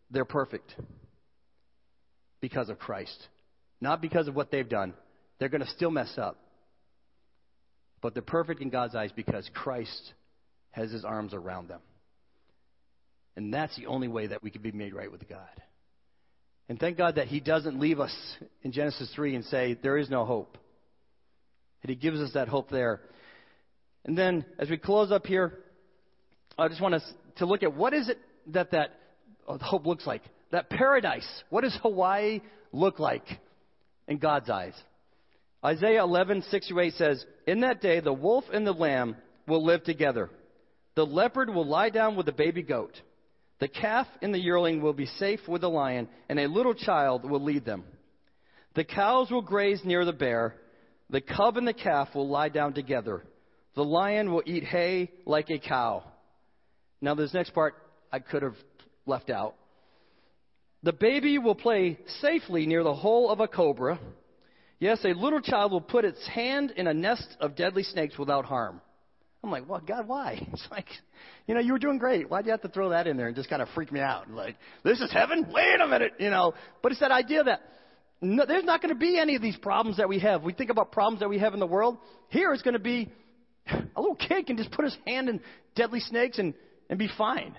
they're 0.09 0.25
perfect 0.25 0.73
because 2.41 2.69
of 2.69 2.79
Christ. 2.79 3.27
Not 3.81 4.01
because 4.01 4.27
of 4.27 4.35
what 4.35 4.51
they've 4.51 4.67
done. 4.67 4.93
They're 5.39 5.49
going 5.49 5.63
to 5.63 5.69
still 5.69 5.91
mess 5.91 6.13
up. 6.17 6.39
But 8.01 8.13
they're 8.13 8.23
perfect 8.23 8.61
in 8.61 8.69
God's 8.69 8.95
eyes 8.95 9.11
because 9.15 9.49
Christ 9.53 10.13
has 10.71 10.91
his 10.91 11.05
arms 11.05 11.33
around 11.33 11.69
them. 11.69 11.81
And 13.35 13.53
that's 13.53 13.75
the 13.75 13.87
only 13.87 14.07
way 14.07 14.27
that 14.27 14.43
we 14.43 14.49
can 14.49 14.61
be 14.61 14.71
made 14.71 14.93
right 14.93 15.11
with 15.11 15.27
God. 15.27 15.39
And 16.67 16.79
thank 16.79 16.97
God 16.97 17.15
that 17.15 17.27
he 17.27 17.39
doesn't 17.39 17.79
leave 17.79 17.99
us 17.99 18.15
in 18.63 18.71
Genesis 18.71 19.11
3 19.15 19.35
and 19.35 19.45
say, 19.45 19.77
there 19.81 19.97
is 19.97 20.09
no 20.09 20.25
hope. 20.25 20.57
And 21.83 21.89
he 21.89 21.95
gives 21.95 22.19
us 22.19 22.31
that 22.33 22.47
hope 22.47 22.69
there. 22.69 23.01
And 24.05 24.17
then, 24.17 24.45
as 24.57 24.69
we 24.69 24.77
close 24.77 25.11
up 25.11 25.25
here, 25.25 25.59
I 26.57 26.67
just 26.67 26.81
want 26.81 26.95
us 26.95 27.03
to 27.37 27.45
look 27.45 27.63
at 27.63 27.75
what 27.75 27.93
is 27.93 28.09
it 28.09 28.17
that 28.47 28.71
that 28.71 28.91
hope 29.47 29.85
looks 29.85 30.07
like. 30.07 30.21
That 30.51 30.69
paradise. 30.69 31.27
What 31.49 31.61
does 31.61 31.77
Hawaii 31.81 32.41
look 32.71 32.99
like 32.99 33.25
in 34.07 34.17
God's 34.17 34.49
eyes? 34.49 34.73
Isaiah 35.63 36.03
11, 36.03 36.43
6 36.49 36.71
8 36.79 36.93
says, 36.93 37.25
In 37.45 37.61
that 37.61 37.81
day 37.81 37.99
the 37.99 38.13
wolf 38.13 38.45
and 38.53 38.65
the 38.65 38.71
lamb 38.71 39.15
will 39.47 39.65
live 39.65 39.83
together. 39.83 40.29
The 40.95 41.05
leopard 41.05 41.49
will 41.49 41.67
lie 41.67 41.89
down 41.89 42.15
with 42.15 42.25
the 42.25 42.31
baby 42.31 42.61
goat. 42.61 42.99
The 43.59 43.67
calf 43.67 44.07
and 44.21 44.33
the 44.33 44.39
yearling 44.39 44.81
will 44.81 44.93
be 44.93 45.05
safe 45.05 45.39
with 45.47 45.61
the 45.61 45.69
lion, 45.69 46.09
and 46.27 46.39
a 46.39 46.47
little 46.47 46.73
child 46.73 47.29
will 47.29 47.43
lead 47.43 47.65
them. 47.65 47.85
The 48.75 48.83
cows 48.83 49.31
will 49.31 49.41
graze 49.41 49.81
near 49.85 50.03
the 50.03 50.13
bear. 50.13 50.55
The 51.09 51.21
cub 51.21 51.57
and 51.57 51.67
the 51.67 51.73
calf 51.73 52.09
will 52.13 52.27
lie 52.27 52.49
down 52.49 52.73
together. 52.73 53.23
The 53.75 53.83
lion 53.83 54.33
will 54.33 54.43
eat 54.45 54.63
hay 54.63 55.11
like 55.25 55.49
a 55.49 55.59
cow. 55.59 56.03
Now, 57.01 57.15
this 57.15 57.33
next 57.33 57.51
part 57.51 57.75
I 58.11 58.19
could 58.19 58.43
have 58.43 58.55
left 59.05 59.29
out. 59.29 59.55
The 60.83 60.93
baby 60.93 61.37
will 61.37 61.55
play 61.55 61.97
safely 62.21 62.65
near 62.65 62.83
the 62.83 62.93
hole 62.93 63.29
of 63.31 63.39
a 63.39 63.47
cobra. 63.47 63.99
Yes, 64.79 65.03
a 65.05 65.13
little 65.13 65.41
child 65.41 65.71
will 65.71 65.81
put 65.81 66.05
its 66.05 66.27
hand 66.27 66.71
in 66.75 66.87
a 66.87 66.93
nest 66.93 67.37
of 67.39 67.55
deadly 67.55 67.83
snakes 67.83 68.17
without 68.17 68.45
harm. 68.45 68.81
I'm 69.45 69.51
like, 69.51 69.69
well, 69.69 69.81
God, 69.85 70.07
why? 70.07 70.45
It's 70.53 70.67
like, 70.71 70.87
you 71.47 71.53
know, 71.53 71.61
you 71.61 71.73
were 71.73 71.79
doing 71.79 71.97
great. 71.97 72.29
Why'd 72.29 72.45
you 72.45 72.51
have 72.51 72.61
to 72.61 72.69
throw 72.69 72.89
that 72.89 73.07
in 73.07 73.17
there 73.17 73.27
and 73.27 73.35
just 73.35 73.49
kind 73.49 73.61
of 73.61 73.67
freak 73.75 73.91
me 73.91 73.99
out? 73.99 74.29
Like, 74.29 74.55
this 74.83 74.99
is 74.99 75.11
heaven? 75.11 75.47
Wait 75.51 75.79
a 75.81 75.87
minute, 75.87 76.13
you 76.19 76.29
know. 76.29 76.53
But 76.81 76.91
it's 76.91 77.01
that 77.01 77.11
idea 77.11 77.43
that 77.43 77.61
no, 78.21 78.45
there's 78.45 78.63
not 78.63 78.81
going 78.81 78.93
to 78.93 78.99
be 78.99 79.19
any 79.19 79.35
of 79.35 79.41
these 79.41 79.57
problems 79.57 79.97
that 79.97 80.09
we 80.09 80.19
have. 80.19 80.43
We 80.43 80.53
think 80.53 80.69
about 80.69 80.91
problems 80.91 81.19
that 81.19 81.29
we 81.29 81.37
have 81.39 81.53
in 81.53 81.59
the 81.59 81.67
world. 81.67 81.97
Here 82.29 82.53
it's 82.53 82.63
going 82.63 82.73
to 82.73 82.79
be 82.79 83.11
a 83.67 84.01
little 84.01 84.15
kid 84.15 84.47
can 84.47 84.57
just 84.57 84.71
put 84.71 84.85
his 84.85 84.97
hand 85.05 85.29
in 85.29 85.41
deadly 85.75 85.99
snakes 85.99 86.39
and, 86.39 86.53
and 86.89 86.97
be 86.97 87.09
fine. 87.17 87.55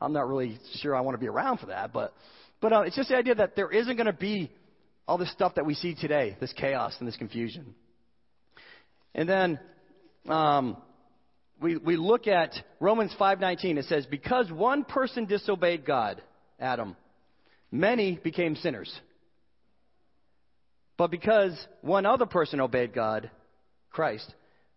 I'm 0.00 0.12
not 0.12 0.28
really 0.28 0.58
sure 0.80 0.94
I 0.94 1.00
want 1.00 1.14
to 1.14 1.20
be 1.20 1.28
around 1.28 1.58
for 1.58 1.66
that, 1.66 1.92
but, 1.92 2.14
but 2.60 2.72
uh, 2.72 2.80
it's 2.82 2.96
just 2.96 3.08
the 3.08 3.16
idea 3.16 3.34
that 3.36 3.56
there 3.56 3.70
isn't 3.70 3.96
going 3.96 4.06
to 4.06 4.12
be 4.12 4.50
all 5.06 5.18
this 5.18 5.32
stuff 5.32 5.54
that 5.54 5.66
we 5.66 5.74
see 5.74 5.94
today, 5.94 6.36
this 6.40 6.52
chaos 6.52 6.94
and 6.98 7.08
this 7.08 7.16
confusion. 7.16 7.74
And 9.14 9.28
then 9.28 9.58
um, 10.28 10.76
we, 11.60 11.76
we 11.76 11.96
look 11.96 12.26
at 12.26 12.54
Romans 12.80 13.14
5.19. 13.18 13.78
It 13.78 13.86
says, 13.86 14.06
because 14.06 14.50
one 14.50 14.84
person 14.84 15.26
disobeyed 15.26 15.84
God, 15.84 16.22
Adam, 16.60 16.96
many 17.70 18.18
became 18.22 18.56
sinners. 18.56 18.92
But 20.96 21.10
because 21.10 21.52
one 21.80 22.06
other 22.06 22.26
person 22.26 22.60
obeyed 22.60 22.92
God, 22.92 23.30
Christ, 23.90 24.32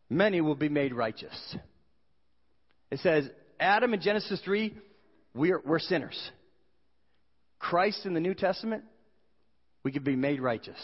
many 0.09 0.41
will 0.41 0.55
be 0.55 0.69
made 0.69 0.93
righteous. 0.93 1.55
It 2.91 2.99
says, 2.99 3.29
Adam 3.59 3.93
in 3.93 4.01
Genesis 4.01 4.41
3, 4.43 4.75
we're, 5.33 5.61
we're 5.65 5.79
sinners. 5.79 6.19
Christ 7.59 8.05
in 8.05 8.13
the 8.13 8.19
New 8.19 8.33
Testament, 8.33 8.83
we 9.83 9.91
can 9.91 10.03
be 10.03 10.15
made 10.15 10.41
righteous. 10.41 10.79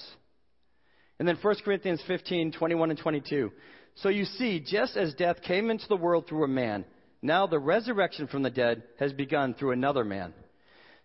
And 1.19 1.27
then 1.27 1.37
1 1.41 1.55
Corinthians 1.65 2.01
15, 2.07 2.51
21 2.51 2.91
and 2.91 2.99
22. 2.99 3.51
So 3.97 4.09
you 4.09 4.25
see, 4.25 4.59
just 4.59 4.95
as 4.95 5.13
death 5.15 5.41
came 5.41 5.69
into 5.69 5.87
the 5.87 5.97
world 5.97 6.27
through 6.27 6.43
a 6.43 6.47
man, 6.47 6.85
now 7.21 7.47
the 7.47 7.59
resurrection 7.59 8.27
from 8.27 8.43
the 8.43 8.51
dead 8.51 8.83
has 8.99 9.11
begun 9.11 9.55
through 9.55 9.71
another 9.71 10.03
man. 10.03 10.33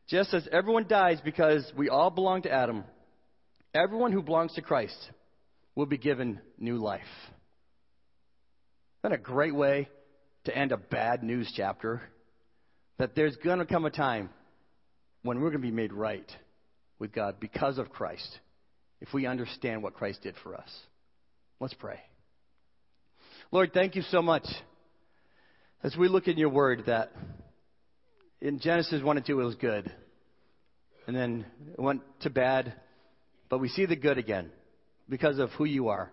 Just 0.08 0.34
as 0.34 0.46
everyone 0.52 0.86
dies 0.88 1.18
because 1.24 1.70
we 1.76 1.88
all 1.88 2.10
belong 2.10 2.42
to 2.42 2.52
Adam, 2.52 2.84
everyone 3.74 4.12
who 4.12 4.22
belongs 4.22 4.52
to 4.54 4.62
Christ 4.62 4.96
will 5.74 5.86
be 5.86 5.96
given 5.96 6.40
new 6.58 6.76
life. 6.76 7.00
Isn't 9.00 9.10
that 9.10 9.12
a 9.12 9.18
great 9.18 9.54
way 9.54 9.88
to 10.44 10.56
end 10.56 10.72
a 10.72 10.76
bad 10.76 11.22
news 11.22 11.50
chapter? 11.56 12.02
That 12.98 13.14
there's 13.14 13.36
going 13.36 13.60
to 13.60 13.64
come 13.64 13.86
a 13.86 13.90
time 13.90 14.28
when 15.22 15.40
we're 15.40 15.50
going 15.50 15.62
to 15.62 15.68
be 15.68 15.70
made 15.70 15.94
right 15.94 16.30
with 16.98 17.12
God 17.12 17.40
because 17.40 17.78
of 17.78 17.90
Christ, 17.90 18.38
if 19.00 19.14
we 19.14 19.24
understand 19.26 19.82
what 19.82 19.94
Christ 19.94 20.22
did 20.22 20.34
for 20.42 20.54
us. 20.54 20.70
Let's 21.58 21.74
pray. 21.74 22.00
Lord, 23.52 23.74
thank 23.74 23.96
you 23.96 24.02
so 24.10 24.22
much 24.22 24.46
as 25.82 25.94
we 25.94 26.08
look 26.08 26.26
in 26.26 26.38
your 26.38 26.48
word 26.48 26.84
that 26.86 27.12
in 28.40 28.60
Genesis 28.60 29.02
1 29.02 29.18
and 29.18 29.26
2 29.26 29.40
it 29.40 29.44
was 29.44 29.56
good. 29.56 29.92
And 31.06 31.14
then 31.14 31.44
it 31.70 31.78
went 31.78 32.00
to 32.20 32.30
bad, 32.30 32.72
but 33.50 33.58
we 33.58 33.68
see 33.68 33.84
the 33.84 33.94
good 33.94 34.16
again 34.16 34.50
because 35.06 35.38
of 35.38 35.50
who 35.50 35.66
you 35.66 35.88
are, 35.88 36.10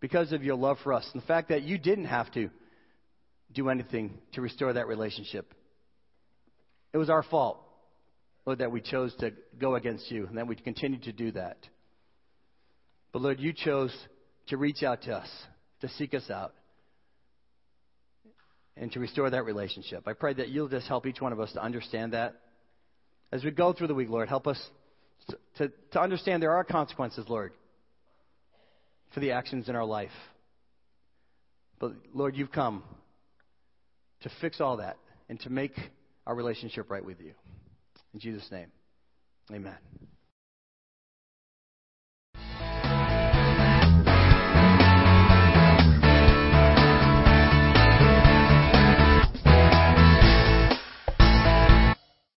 because 0.00 0.32
of 0.32 0.44
your 0.44 0.56
love 0.56 0.76
for 0.84 0.92
us, 0.92 1.08
and 1.14 1.22
the 1.22 1.26
fact 1.26 1.48
that 1.48 1.62
you 1.62 1.78
didn't 1.78 2.04
have 2.04 2.30
to 2.32 2.50
do 3.54 3.70
anything 3.70 4.18
to 4.34 4.42
restore 4.42 4.74
that 4.74 4.86
relationship. 4.86 5.54
It 6.92 6.98
was 6.98 7.08
our 7.08 7.22
fault. 7.22 7.58
Lord, 8.44 8.58
that 8.58 8.70
we 8.70 8.82
chose 8.82 9.14
to 9.20 9.32
go 9.58 9.76
against 9.76 10.10
you 10.10 10.26
and 10.26 10.36
that 10.36 10.46
we 10.46 10.56
continue 10.56 11.00
to 11.00 11.12
do 11.12 11.32
that. 11.32 11.56
But 13.14 13.22
Lord, 13.22 13.40
you 13.40 13.54
chose 13.54 13.96
to 14.48 14.58
reach 14.58 14.82
out 14.82 15.04
to 15.04 15.14
us, 15.14 15.28
to 15.80 15.88
seek 15.88 16.12
us 16.12 16.28
out, 16.28 16.52
and 18.76 18.92
to 18.92 19.00
restore 19.00 19.30
that 19.30 19.44
relationship. 19.44 20.06
I 20.06 20.12
pray 20.12 20.34
that 20.34 20.48
you'll 20.48 20.68
just 20.68 20.86
help 20.86 21.06
each 21.06 21.20
one 21.20 21.32
of 21.32 21.40
us 21.40 21.52
to 21.52 21.62
understand 21.62 22.12
that. 22.12 22.34
As 23.32 23.42
we 23.42 23.50
go 23.50 23.72
through 23.72 23.88
the 23.88 23.94
week, 23.94 24.08
Lord, 24.08 24.28
help 24.28 24.46
us 24.46 24.60
to, 25.58 25.72
to, 25.92 26.00
understand 26.00 26.42
there 26.42 26.54
are 26.54 26.64
consequences, 26.64 27.24
Lord, 27.28 27.52
for 29.12 29.20
the 29.20 29.32
actions 29.32 29.68
in 29.68 29.74
our 29.74 29.84
life. 29.84 30.10
But 31.78 31.92
Lord, 32.14 32.36
you've 32.36 32.52
come 32.52 32.84
to 34.22 34.30
fix 34.40 34.60
all 34.60 34.76
that 34.78 34.98
and 35.28 35.40
to 35.40 35.50
make 35.50 35.72
our 36.26 36.34
relationship 36.34 36.90
right 36.90 37.04
with 37.04 37.20
you. 37.20 37.32
In 38.14 38.20
Jesus' 38.20 38.48
name, 38.50 38.68
amen. 39.52 39.76